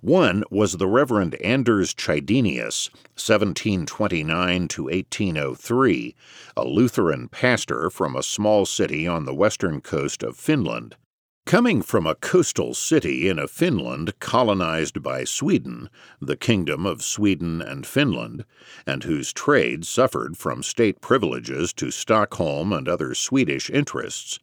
One 0.00 0.42
was 0.50 0.78
the 0.78 0.88
Reverend 0.88 1.36
Anders 1.36 1.94
Chydenius, 1.94 2.90
1729 3.14 4.66
to 4.66 4.84
1803, 4.84 6.16
a 6.56 6.64
Lutheran 6.64 7.28
pastor 7.28 7.88
from 7.90 8.16
a 8.16 8.22
small 8.22 8.66
city 8.66 9.06
on 9.06 9.26
the 9.26 9.34
western 9.34 9.80
coast 9.80 10.24
of 10.24 10.36
Finland. 10.36 10.96
Coming 11.50 11.82
from 11.82 12.06
a 12.06 12.14
coastal 12.14 12.74
city 12.74 13.28
in 13.28 13.36
a 13.38 13.48
Finland 13.48 14.20
colonized 14.20 15.02
by 15.02 15.24
Sweden, 15.24 15.90
the 16.20 16.36
Kingdom 16.36 16.86
of 16.86 17.02
Sweden 17.02 17.60
and 17.60 17.84
Finland, 17.84 18.44
and 18.86 19.02
whose 19.02 19.32
trade 19.32 19.84
suffered 19.84 20.36
from 20.36 20.62
state 20.62 21.00
privileges 21.00 21.72
to 21.72 21.90
Stockholm 21.90 22.72
and 22.72 22.88
other 22.88 23.14
Swedish 23.14 23.68
interests, 23.68 24.38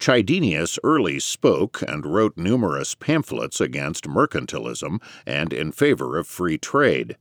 Chydenius 0.00 0.76
early 0.82 1.20
spoke 1.20 1.82
and 1.86 2.04
wrote 2.04 2.36
numerous 2.36 2.96
pamphlets 2.96 3.60
against 3.60 4.08
mercantilism 4.08 5.00
and 5.24 5.52
in 5.52 5.70
favor 5.70 6.18
of 6.18 6.26
free 6.26 6.58
trade. 6.58 7.16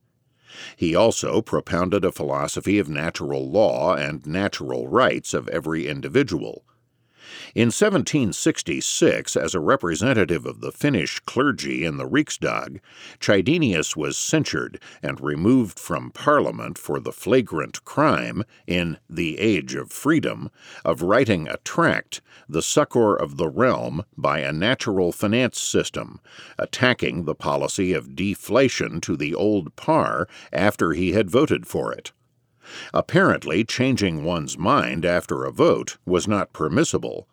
He 0.76 0.96
also 0.96 1.44
propounded 1.44 2.04
a 2.04 2.12
philosophy 2.12 2.80
of 2.80 2.90
natural 2.90 3.48
law 3.48 3.94
and 3.94 4.26
natural 4.26 4.88
rights 4.88 5.36
of 5.36 5.48
every 5.50 5.88
individual 5.88 6.64
in 7.56 7.68
1766, 7.68 9.36
as 9.36 9.54
a 9.54 9.60
representative 9.60 10.46
of 10.46 10.62
the 10.62 10.72
Finnish 10.72 11.20
clergy 11.22 11.86
in 11.86 11.98
the 11.98 12.08
Riksdag, 12.08 12.80
Chydenius 13.20 13.96
was 13.96 14.18
censured 14.18 14.82
and 15.04 15.20
removed 15.22 15.80
from 15.80 16.12
Parliament 16.12 16.78
for 16.78 17.00
the 17.00 17.12
flagrant 17.12 17.84
crime, 17.86 18.44
in 18.68 18.98
The 19.10 19.40
Age 19.40 19.76
of 19.76 19.92
Freedom, 19.92 20.50
of 20.84 21.02
writing 21.02 21.48
a 21.48 21.58
tract, 21.58 22.22
The 22.48 22.62
Succor 22.62 23.16
of 23.16 23.38
the 23.38 23.50
Realm 23.50 24.04
by 24.18 24.40
a 24.40 24.54
Natural 24.54 25.12
Finance 25.12 25.60
System, 25.60 26.20
attacking 26.58 27.26
the 27.26 27.36
policy 27.36 27.94
of 27.94 28.16
deflation 28.16 29.02
to 29.02 29.16
the 29.16 29.36
old 29.36 29.76
par 29.76 30.28
after 30.52 30.94
he 30.94 31.14
had 31.14 31.30
voted 31.30 31.68
for 31.68 31.92
it. 31.92 32.12
Apparently, 32.94 33.64
changing 33.64 34.24
one's 34.24 34.58
mind 34.58 35.06
after 35.06 35.44
a 35.44 35.52
vote 35.52 35.98
was 36.06 36.28
not 36.28 36.54
permissible. 36.54 37.28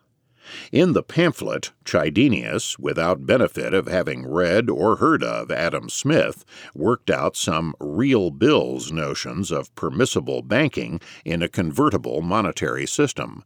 In 0.71 0.93
the 0.93 1.03
pamphlet, 1.03 1.71
Chydenius, 1.83 2.79
without 2.79 3.25
benefit 3.25 3.73
of 3.73 3.87
having 3.87 4.25
read 4.25 4.69
or 4.69 4.95
heard 4.95 5.21
of 5.21 5.51
Adam 5.51 5.89
Smith, 5.89 6.45
worked 6.73 7.09
out 7.09 7.35
some 7.35 7.75
real 7.79 8.31
bills 8.31 8.91
notions 8.91 9.51
of 9.51 9.73
permissible 9.75 10.41
banking 10.41 11.01
in 11.25 11.41
a 11.41 11.49
convertible 11.49 12.21
monetary 12.21 12.87
system. 12.87 13.43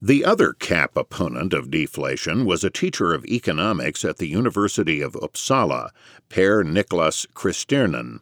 The 0.00 0.24
other 0.24 0.52
cap 0.52 0.96
opponent 0.96 1.52
of 1.52 1.72
deflation 1.72 2.44
was 2.44 2.62
a 2.62 2.70
teacher 2.70 3.12
of 3.12 3.24
economics 3.24 4.04
at 4.04 4.18
the 4.18 4.28
University 4.28 5.00
of 5.00 5.14
Uppsala, 5.14 5.90
Pehr 6.28 6.62
Niclas 6.62 7.26
Christiernin. 7.34 8.20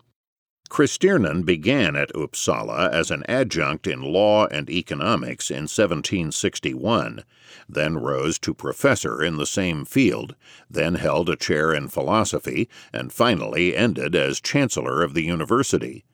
Christiernin 0.69 1.45
began 1.45 1.97
at 1.97 2.12
Uppsala 2.12 2.91
as 2.91 3.11
an 3.11 3.23
adjunct 3.29 3.87
in 3.87 4.03
law 4.03 4.47
and 4.47 4.69
economics 4.69 5.51
in 5.51 5.69
1761, 5.69 7.23
then 7.69 7.99
rose 7.99 8.39
to 8.41 8.53
professor 8.53 9.23
in 9.23 9.37
the 9.37 9.47
same 9.47 9.85
field, 9.85 10.35
then 10.69 10.97
held 10.97 11.29
a 11.29 11.37
chair 11.37 11.73
in 11.73 11.89
philosophy, 11.89 12.69
and 12.93 13.12
finally 13.12 13.77
ended 13.77 14.14
as 14.14 14.41
chancellor 14.41 15.03
of 15.03 15.14
the 15.14 15.25
university. 15.25 16.05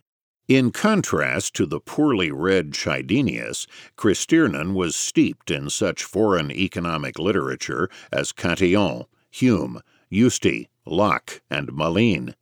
In 0.48 0.70
contrast 0.70 1.54
to 1.54 1.66
the 1.66 1.80
poorly 1.80 2.30
read 2.30 2.72
Chydenius, 2.72 3.66
Christiernin 3.96 4.74
was 4.74 4.96
steeped 4.96 5.50
in 5.50 5.70
such 5.70 6.04
foreign 6.04 6.50
economic 6.50 7.18
literature 7.18 7.88
as 8.10 8.32
Cantillon, 8.32 9.04
Hume, 9.30 9.80
Justi, 10.12 10.68
Locke, 10.84 11.40
and 11.48 11.72
Melon. 11.72 12.34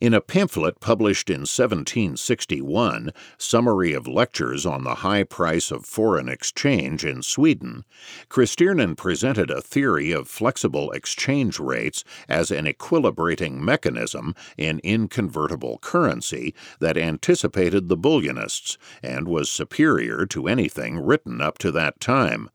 In 0.00 0.14
a 0.14 0.20
pamphlet 0.20 0.78
published 0.78 1.28
in 1.28 1.40
1761, 1.40 3.10
Summary 3.36 3.92
of 3.94 4.06
Lectures 4.06 4.64
on 4.64 4.84
the 4.84 4.96
High 4.96 5.24
Price 5.24 5.72
of 5.72 5.84
Foreign 5.84 6.28
Exchange 6.28 7.04
in 7.04 7.20
Sweden, 7.20 7.84
Christiernin 8.28 8.96
presented 8.96 9.50
a 9.50 9.60
theory 9.60 10.12
of 10.12 10.28
flexible 10.28 10.92
exchange 10.92 11.58
rates 11.58 12.04
as 12.28 12.52
an 12.52 12.64
equilibrating 12.66 13.54
mechanism 13.54 14.36
in 14.56 14.80
inconvertible 14.84 15.78
currency 15.78 16.54
that 16.78 16.96
anticipated 16.96 17.88
the 17.88 17.96
bullionists 17.96 18.78
and 19.02 19.26
was 19.26 19.50
superior 19.50 20.26
to 20.26 20.46
anything 20.46 21.00
written 21.00 21.40
up 21.40 21.58
to 21.58 21.72
that 21.72 21.98
time. 21.98 22.50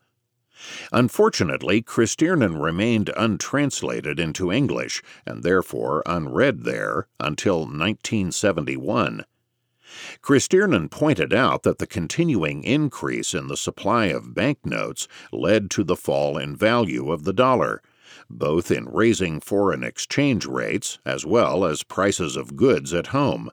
Unfortunately, 0.92 1.82
Christiernin 1.82 2.60
remained 2.62 3.10
untranslated 3.16 4.18
into 4.18 4.52
English 4.52 5.02
and 5.26 5.42
therefore 5.42 6.02
unread 6.06 6.64
there 6.64 7.08
until 7.20 7.60
1971. 7.60 9.24
Christiernin 10.22 10.90
pointed 10.90 11.32
out 11.32 11.62
that 11.62 11.78
the 11.78 11.86
continuing 11.86 12.64
increase 12.64 13.34
in 13.34 13.48
the 13.48 13.56
supply 13.56 14.06
of 14.06 14.34
banknotes 14.34 15.06
led 15.32 15.70
to 15.70 15.84
the 15.84 15.96
fall 15.96 16.36
in 16.38 16.56
value 16.56 17.12
of 17.12 17.24
the 17.24 17.32
dollar, 17.32 17.82
both 18.28 18.70
in 18.70 18.86
raising 18.86 19.40
foreign 19.40 19.84
exchange 19.84 20.46
rates 20.46 20.98
as 21.04 21.26
well 21.26 21.64
as 21.64 21.82
prices 21.82 22.36
of 22.36 22.56
goods 22.56 22.92
at 22.92 23.08
home. 23.08 23.50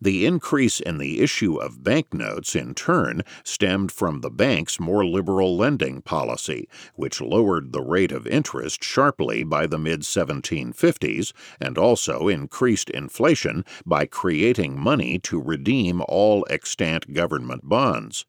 The 0.00 0.26
increase 0.26 0.80
in 0.80 0.98
the 0.98 1.20
issue 1.20 1.56
of 1.56 1.82
banknotes, 1.82 2.54
in 2.54 2.74
turn, 2.74 3.22
stemmed 3.42 3.92
from 3.92 4.20
the 4.20 4.30
bank's 4.30 4.78
more 4.80 5.04
liberal 5.04 5.56
lending 5.56 6.02
policy, 6.02 6.68
which 6.94 7.20
lowered 7.20 7.72
the 7.72 7.82
rate 7.82 8.12
of 8.12 8.26
interest 8.26 8.82
sharply 8.82 9.44
by 9.44 9.66
the 9.66 9.78
mid 9.78 10.00
1750s 10.02 11.32
and 11.60 11.78
also 11.78 12.28
increased 12.28 12.90
inflation 12.90 13.64
by 13.84 14.06
creating 14.06 14.78
money 14.78 15.18
to 15.20 15.40
redeem 15.40 16.02
all 16.08 16.46
extant 16.50 17.12
government 17.12 17.68
bonds. 17.68 18.26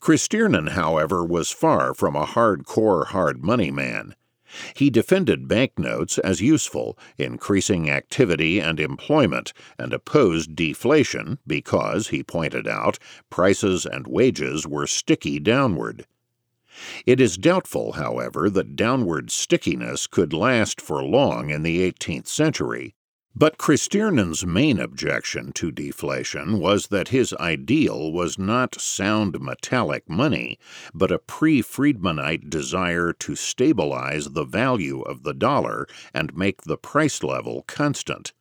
Christiernin, 0.00 0.70
however, 0.70 1.22
was 1.22 1.50
far 1.50 1.92
from 1.92 2.16
a 2.16 2.24
hardcore 2.24 3.08
hard 3.08 3.44
money 3.44 3.70
man. 3.70 4.14
He 4.74 4.90
defended 4.90 5.48
banknotes 5.48 6.18
as 6.18 6.40
useful, 6.40 6.98
increasing 7.18 7.88
activity 7.88 8.60
and 8.60 8.80
employment, 8.80 9.52
and 9.78 9.92
opposed 9.92 10.56
deflation 10.56 11.38
because, 11.46 12.08
he 12.08 12.22
pointed 12.22 12.66
out, 12.66 12.98
prices 13.30 13.86
and 13.86 14.06
wages 14.06 14.66
were 14.66 14.86
sticky 14.86 15.38
downward. 15.38 16.06
It 17.04 17.20
is 17.20 17.36
doubtful, 17.36 17.92
however, 17.92 18.48
that 18.50 18.76
downward 18.76 19.30
stickiness 19.30 20.06
could 20.06 20.32
last 20.32 20.80
for 20.80 21.02
long 21.04 21.50
in 21.50 21.62
the 21.62 21.80
18th 21.90 22.26
century, 22.26 22.94
but 23.34 23.58
Christiernin's 23.58 24.44
main 24.44 24.78
objection 24.80 25.52
to 25.52 25.70
deflation 25.70 26.58
was 26.58 26.88
that 26.88 27.08
his 27.08 27.32
ideal 27.34 28.12
was 28.12 28.38
not 28.38 28.80
sound 28.80 29.40
metallic 29.40 30.08
money, 30.10 30.58
but 30.92 31.12
a 31.12 31.18
pre 31.18 31.62
Friedmanite 31.62 32.50
desire 32.50 33.12
to 33.14 33.36
stabilize 33.36 34.30
the 34.30 34.44
value 34.44 35.00
of 35.02 35.22
the 35.22 35.34
dollar 35.34 35.86
and 36.12 36.36
make 36.36 36.62
the 36.62 36.76
price 36.76 37.22
level 37.22 37.62
constant. 37.66 38.32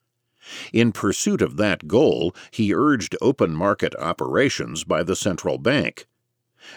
In 0.74 0.92
pursuit 0.92 1.42
of 1.42 1.58
that 1.58 1.88
goal, 1.88 2.36
he 2.50 2.74
urged 2.74 3.16
open 3.22 3.54
market 3.54 3.94
operations 4.00 4.84
by 4.84 5.04
the 5.04 5.16
central 5.16 5.58
bank. 5.58 6.08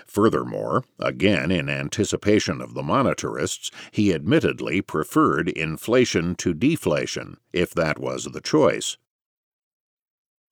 Furthermore, 0.06 0.84
again 0.98 1.50
in 1.50 1.68
anticipation 1.68 2.60
of 2.60 2.74
the 2.74 2.82
monetarists, 2.82 3.70
he 3.90 4.14
admittedly 4.14 4.80
preferred 4.80 5.48
inflation 5.48 6.34
to 6.36 6.54
deflation, 6.54 7.36
if 7.52 7.74
that 7.74 7.98
was 7.98 8.24
the 8.24 8.40
choice. 8.40 8.96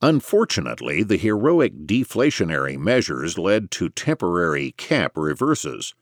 Unfortunately, 0.03 1.03
the 1.03 1.19
heroic 1.19 1.87
deflationary 1.87 2.79
measures 2.79 3.37
led 3.37 3.71
to 3.71 3.91
temporary 3.91 4.73
cap 4.73 5.13
reverses. 5.15 5.95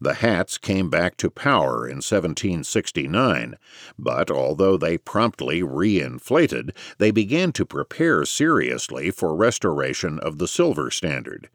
The 0.00 0.14
hats 0.14 0.58
came 0.58 0.90
back 0.90 1.16
to 1.18 1.30
power 1.30 1.86
in 1.86 1.96
1769, 1.96 3.56
but 3.98 4.30
although 4.30 4.76
they 4.76 4.98
promptly 4.98 5.62
re-inflated, 5.62 6.74
they 6.98 7.10
began 7.10 7.52
to 7.52 7.64
prepare 7.66 8.24
seriously 8.24 9.10
for 9.10 9.34
restoration 9.34 10.18
of 10.18 10.38
the 10.38 10.48
silver 10.48 10.90
standard. 10.90 11.48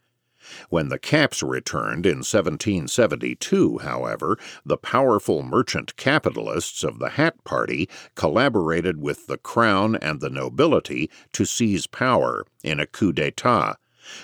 When 0.69 0.89
the 0.89 0.99
caps 0.99 1.43
returned 1.43 2.05
in 2.05 2.19
1772, 2.19 3.79
however, 3.79 4.37
the 4.65 4.77
powerful 4.77 5.43
merchant 5.43 5.95
capitalists 5.97 6.83
of 6.83 6.99
the 6.99 7.09
Hat 7.09 7.43
Party 7.43 7.89
collaborated 8.15 9.01
with 9.01 9.27
the 9.27 9.37
Crown 9.37 9.95
and 9.95 10.21
the 10.21 10.29
nobility 10.29 11.09
to 11.33 11.45
seize 11.45 11.87
power 11.87 12.45
in 12.63 12.79
a 12.79 12.87
coup 12.87 13.11
d'etat, 13.11 13.75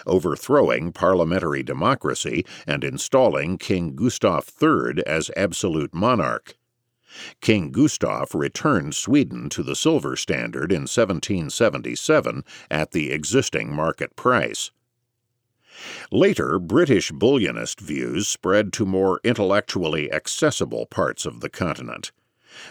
overthrowing 0.06 0.92
parliamentary 0.94 1.64
democracy 1.64 2.46
and 2.66 2.84
installing 2.84 3.58
King 3.58 3.96
Gustav 3.96 4.50
III 4.62 5.06
as 5.06 5.30
absolute 5.36 5.94
monarch. 5.94 6.56
King 7.42 7.72
Gustav 7.72 8.34
returned 8.34 8.96
Sweden 8.96 9.50
to 9.50 9.62
the 9.62 9.76
silver 9.76 10.16
standard 10.16 10.72
in 10.72 10.84
1777 10.84 12.44
at 12.72 12.92
the 12.92 13.12
existing 13.12 13.74
market 13.74 14.16
price. 14.16 14.72
Later, 16.12 16.60
British 16.60 17.12
bullionist 17.12 17.80
views 17.80 18.28
spread 18.28 18.72
to 18.74 18.86
more 18.86 19.20
intellectually 19.24 20.12
accessible 20.12 20.86
parts 20.86 21.26
of 21.26 21.40
the 21.42 21.50
continent. 21.50 22.12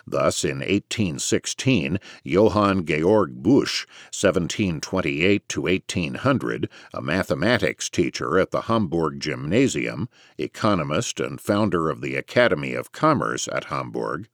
Thus, 0.06 0.44
in 0.44 0.58
1816, 0.58 1.98
Johann 2.22 2.86
Georg 2.86 3.42
Busch, 3.42 3.84
1728 4.12 5.48
to 5.48 5.62
1800, 5.62 6.68
a 6.94 7.02
mathematics 7.02 7.90
teacher 7.90 8.38
at 8.38 8.52
the 8.52 8.62
Hamburg 8.62 9.18
Gymnasium, 9.18 10.08
economist 10.38 11.18
and 11.18 11.40
founder 11.40 11.90
of 11.90 12.00
the 12.00 12.14
Academy 12.14 12.74
of 12.74 12.92
Commerce 12.92 13.48
at 13.48 13.64
Hamburg, 13.64 14.28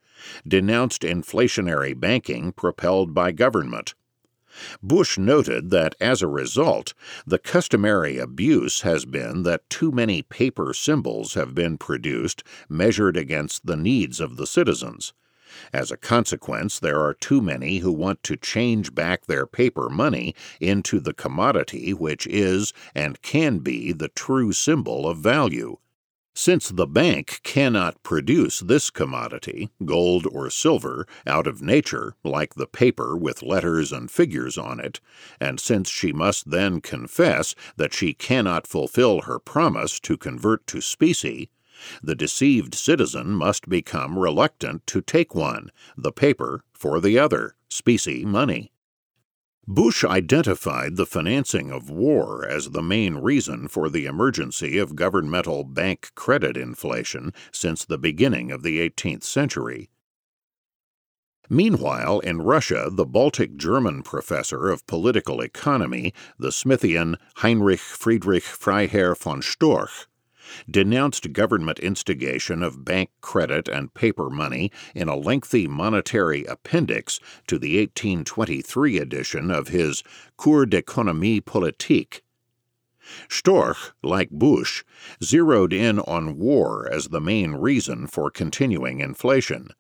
denounced 0.47 1.03
inflationary 1.03 1.99
banking 1.99 2.53
propelled 2.53 3.15
by 3.15 3.33
government. 3.33 3.95
Busch 4.83 5.19
noted 5.19 5.71
that 5.71 5.95
as 6.01 6.23
a 6.23 6.27
result, 6.27 6.95
the 7.27 7.39
customary 7.39 8.19
abuse 8.19 8.81
has 8.81 9.05
been 9.05 9.43
that 9.45 9.69
too 9.71 9.91
many 9.91 10.23
paper 10.23 10.73
symbols 10.75 11.35
have 11.35 11.55
been 11.55 11.79
produced 11.79 12.43
measured 12.69 13.17
against 13.17 13.67
the 13.67 13.77
needs 13.77 14.21
of 14.21 14.37
the 14.37 14.47
citizens. 14.47 15.13
As 15.73 15.91
a 15.91 15.97
consequence, 15.97 16.79
there 16.79 17.01
are 17.01 17.15
too 17.15 17.41
many 17.41 17.79
who 17.79 17.91
want 17.91 18.23
to 18.25 18.37
change 18.37 18.95
back 18.95 19.27
their 19.27 19.47
paper 19.47 19.89
money 19.89 20.35
into 20.61 21.01
the 21.01 21.15
commodity 21.15 21.95
which 21.95 22.27
is 22.27 22.73
and 22.95 23.23
can 23.23 23.59
be 23.59 23.93
the 23.93 24.09
true 24.09 24.53
symbol 24.53 25.09
of 25.09 25.19
value. 25.19 25.79
Since 26.41 26.69
the 26.69 26.87
bank 26.87 27.41
cannot 27.43 28.01
produce 28.05 28.61
this 28.61 28.91
commodity, 28.91 29.71
gold 29.85 30.25
or 30.31 30.51
silver, 30.51 31.05
out 31.27 31.49
of 31.49 31.63
nature, 31.63 32.15
like 32.23 32.55
the 32.55 32.69
paper 32.69 33.17
with 33.17 33.43
letters 33.43 33.91
and 33.91 34.09
figures 34.09 34.57
on 34.57 34.79
it, 34.79 35.01
and 35.41 35.59
since 35.59 35.91
she 35.91 36.13
must 36.13 36.53
then 36.53 36.81
confess 36.81 37.57
that 37.77 37.93
she 37.93 38.15
cannot 38.15 38.69
fulfill 38.69 39.23
her 39.23 39.41
promise 39.41 39.99
to 39.99 40.17
convert 40.17 40.65
to 40.69 40.81
specie, 40.81 41.51
the 42.05 42.15
deceived 42.15 42.77
citizen 42.77 43.31
must 43.31 43.69
become 43.69 44.17
reluctant 44.17 44.87
to 44.87 45.01
take 45.01 45.35
one, 45.35 45.73
the 45.97 46.13
paper, 46.13 46.63
for 46.73 47.01
the 47.01 47.19
other, 47.19 47.57
specie 47.69 48.25
money. 48.25 48.71
Busch 49.71 50.03
identified 50.03 50.97
the 50.97 51.05
financing 51.05 51.71
of 51.71 51.91
war 51.91 52.43
as 52.49 52.71
the 52.71 52.81
main 52.81 53.17
reason 53.17 53.69
for 53.69 53.91
the 53.91 54.07
emergency 54.07 54.79
of 54.79 54.97
governmental 54.97 55.63
bank 55.63 56.11
credit 56.15 56.57
inflation 56.57 57.35
since 57.53 57.85
the 57.85 57.99
beginning 57.99 58.51
of 58.51 58.63
the 58.63 58.81
18th 58.81 59.25
century. 59.25 59.91
Meanwhile, 61.51 62.21
in 62.21 62.41
Russia, 62.41 62.89
the 62.91 63.05
Baltic 63.05 63.59
German 63.59 64.03
professor 64.03 64.71
of 64.71 64.87
political 64.87 65.43
economy, 65.43 66.15
the 66.39 66.49
Smithian 66.49 67.17
Heinrich 67.37 67.81
Friedrich 67.81 68.45
Freiherr 68.45 69.15
von 69.15 69.43
Storch, 69.43 70.07
denounced 70.71 71.33
government 71.33 71.79
instigation 71.79 72.63
of 72.63 72.85
bank 72.85 73.11
credit 73.21 73.69
and 73.69 73.95
paper 73.95 74.31
money 74.31 74.71
in 74.95 75.09
a 75.09 75.17
lengthy 75.17 75.67
monetary 75.67 76.45
appendix 76.45 77.21
to 77.47 77.59
the 77.59 77.79
1823 77.79 78.99
edition 78.99 79.51
of 79.51 79.69
his 79.69 80.03
Cours 80.37 80.67
d'économie 80.67 81.45
politique. 81.45 82.23
Storch, 83.29 83.93
like 84.03 84.31
Busch, 84.31 84.85
zeroed 85.23 85.73
in 85.73 85.99
on 86.01 86.37
war 86.37 86.89
as 86.93 87.09
the 87.09 87.21
main 87.21 87.53
reason 87.53 88.07
for 88.07 88.31
continuing 88.31 89.01
inflation. 89.01 89.71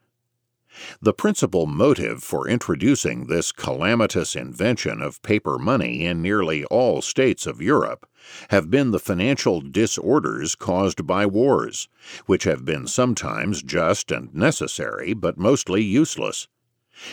The 1.00 1.12
principal 1.12 1.66
motive 1.66 2.22
for 2.22 2.48
introducing 2.48 3.26
this 3.26 3.52
calamitous 3.52 4.36
invention 4.36 5.02
of 5.02 5.22
paper 5.22 5.58
money 5.58 6.04
in 6.04 6.22
nearly 6.22 6.64
all 6.66 7.02
states 7.02 7.46
of 7.46 7.62
Europe 7.62 8.06
have 8.50 8.70
been 8.70 8.90
the 8.90 8.98
financial 8.98 9.60
disorders 9.60 10.54
caused 10.54 11.06
by 11.06 11.26
wars, 11.26 11.88
which 12.26 12.44
have 12.44 12.64
been 12.64 12.86
sometimes 12.86 13.62
just 13.62 14.10
and 14.10 14.34
necessary, 14.34 15.14
but 15.14 15.38
mostly 15.38 15.82
useless. 15.82 16.48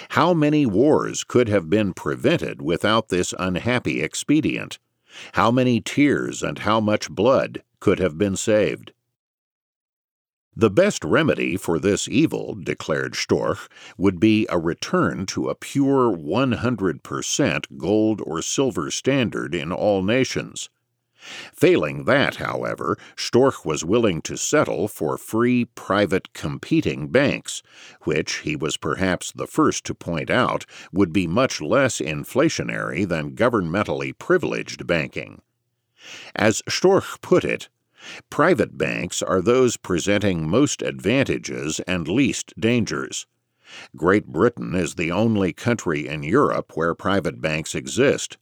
How 0.10 0.34
many 0.34 0.66
wars 0.66 1.24
could 1.24 1.48
have 1.48 1.70
been 1.70 1.94
prevented 1.94 2.62
without 2.62 3.10
this 3.10 3.34
unhappy 3.38 4.02
expedient? 4.02 4.80
How 5.34 5.52
many 5.52 5.80
tears 5.80 6.42
and 6.42 6.60
how 6.60 6.80
much 6.80 7.10
blood 7.10 7.64
could 7.80 8.00
have 8.00 8.18
been 8.18 8.36
saved? 8.36 8.94
The 10.58 10.70
best 10.70 11.04
remedy 11.04 11.58
for 11.58 11.80
this 11.80 12.08
evil, 12.08 12.56
declared 12.56 13.14
Storch, 13.14 13.68
would 13.98 14.22
be 14.22 14.48
a 14.50 14.58
return 14.58 15.26
to 15.28 15.50
a 15.50 15.56
pure 15.56 16.16
100% 16.16 17.78
gold 17.78 18.22
or 18.26 18.42
silver 18.42 18.90
standard 18.90 19.54
in 19.54 19.74
all 19.74 20.02
nations. 20.02 20.70
Failing 21.54 22.06
that, 22.06 22.36
however, 22.36 22.98
Storch 23.18 23.66
was 23.66 23.84
willing 23.84 24.22
to 24.22 24.38
settle 24.38 24.88
for 24.88 25.18
free 25.18 25.66
private 25.66 26.32
competing 26.34 27.10
banks, 27.10 27.62
which, 28.04 28.38
he 28.40 28.56
was 28.56 28.78
perhaps 28.78 29.34
the 29.34 29.48
first 29.48 29.84
to 29.86 29.94
point 29.94 30.30
out, 30.30 30.66
would 30.94 31.12
be 31.12 31.28
much 31.28 31.60
less 31.60 32.00
inflationary 32.00 33.06
than 33.06 33.36
governmentally 33.36 34.18
privileged 34.18 34.88
banking. 34.88 35.42
As 36.36 36.62
Storch 36.70 37.20
put 37.22 37.44
it, 37.44 37.68
Private 38.30 38.78
banks 38.78 39.22
are 39.22 39.42
those 39.42 39.78
presenting 39.78 40.48
most 40.48 40.82
advantages 40.82 41.80
and 41.82 42.08
least 42.08 42.54
dangers. 42.60 43.26
Great 43.96 44.28
Britain 44.28 44.76
is 44.76 44.96
the 44.96 45.12
only 45.12 45.52
country 45.52 46.08
in 46.08 46.24
Europe 46.24 46.74
where 46.76 46.94
private 46.94 47.42
banks 47.42 47.74
exist. 47.74 48.38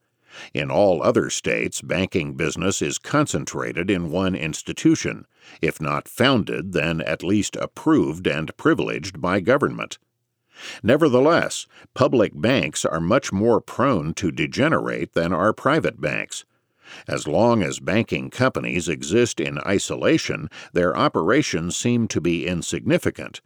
In 0.54 0.72
all 0.72 1.04
other 1.04 1.30
states, 1.30 1.82
banking 1.82 2.34
business 2.34 2.82
is 2.82 2.98
concentrated 2.98 3.90
in 3.90 4.12
one 4.12 4.36
institution, 4.36 5.26
if 5.62 5.80
not 5.80 6.08
founded, 6.08 6.74
then 6.74 7.02
at 7.02 7.24
least 7.24 7.56
approved 7.56 8.28
and 8.28 8.56
privileged 8.58 9.22
by 9.22 9.40
government. 9.40 10.00
Nevertheless, 10.82 11.68
public 11.94 12.32
banks 12.36 12.84
are 12.84 13.00
much 13.00 13.32
more 13.32 13.62
prone 13.62 14.14
to 14.16 14.32
degenerate 14.32 15.14
than 15.14 15.34
are 15.34 15.54
private 15.54 16.02
banks. 16.02 16.46
As 17.08 17.28
long 17.28 17.64
as 17.64 17.80
banking 17.80 18.30
companies 18.30 18.88
exist 18.88 19.40
in 19.40 19.58
isolation, 19.66 20.50
their 20.74 20.96
operations 20.96 21.76
seem 21.76 22.08
to 22.10 22.22
be 22.22 22.46
insignificant, 22.46 23.42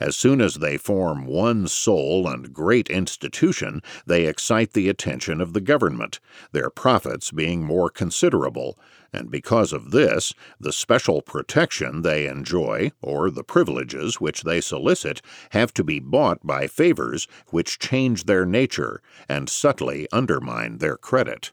As 0.00 0.16
soon 0.16 0.40
as 0.40 0.54
they 0.54 0.78
form 0.78 1.26
one 1.26 1.68
sole 1.68 2.26
and 2.26 2.52
great 2.52 2.88
institution, 2.88 3.82
they 4.06 4.26
excite 4.26 4.72
the 4.72 4.88
attention 4.88 5.40
of 5.40 5.52
the 5.52 5.60
government, 5.60 6.18
their 6.52 6.70
profits 6.70 7.30
being 7.30 7.62
more 7.62 7.90
considerable, 7.90 8.78
and 9.12 9.30
because 9.30 9.72
of 9.72 9.90
this, 9.90 10.32
the 10.58 10.72
special 10.72 11.22
protection 11.22 12.02
they 12.02 12.26
enjoy, 12.26 12.90
or 13.02 13.30
the 13.30 13.44
privileges 13.44 14.20
which 14.20 14.42
they 14.42 14.60
solicit, 14.60 15.22
have 15.50 15.72
to 15.74 15.84
be 15.84 16.00
bought 16.00 16.44
by 16.46 16.66
favors 16.66 17.28
which 17.48 17.78
change 17.78 18.24
their 18.24 18.46
nature 18.46 19.00
and 19.28 19.48
subtly 19.48 20.08
undermine 20.12 20.78
their 20.78 20.96
credit. 20.96 21.52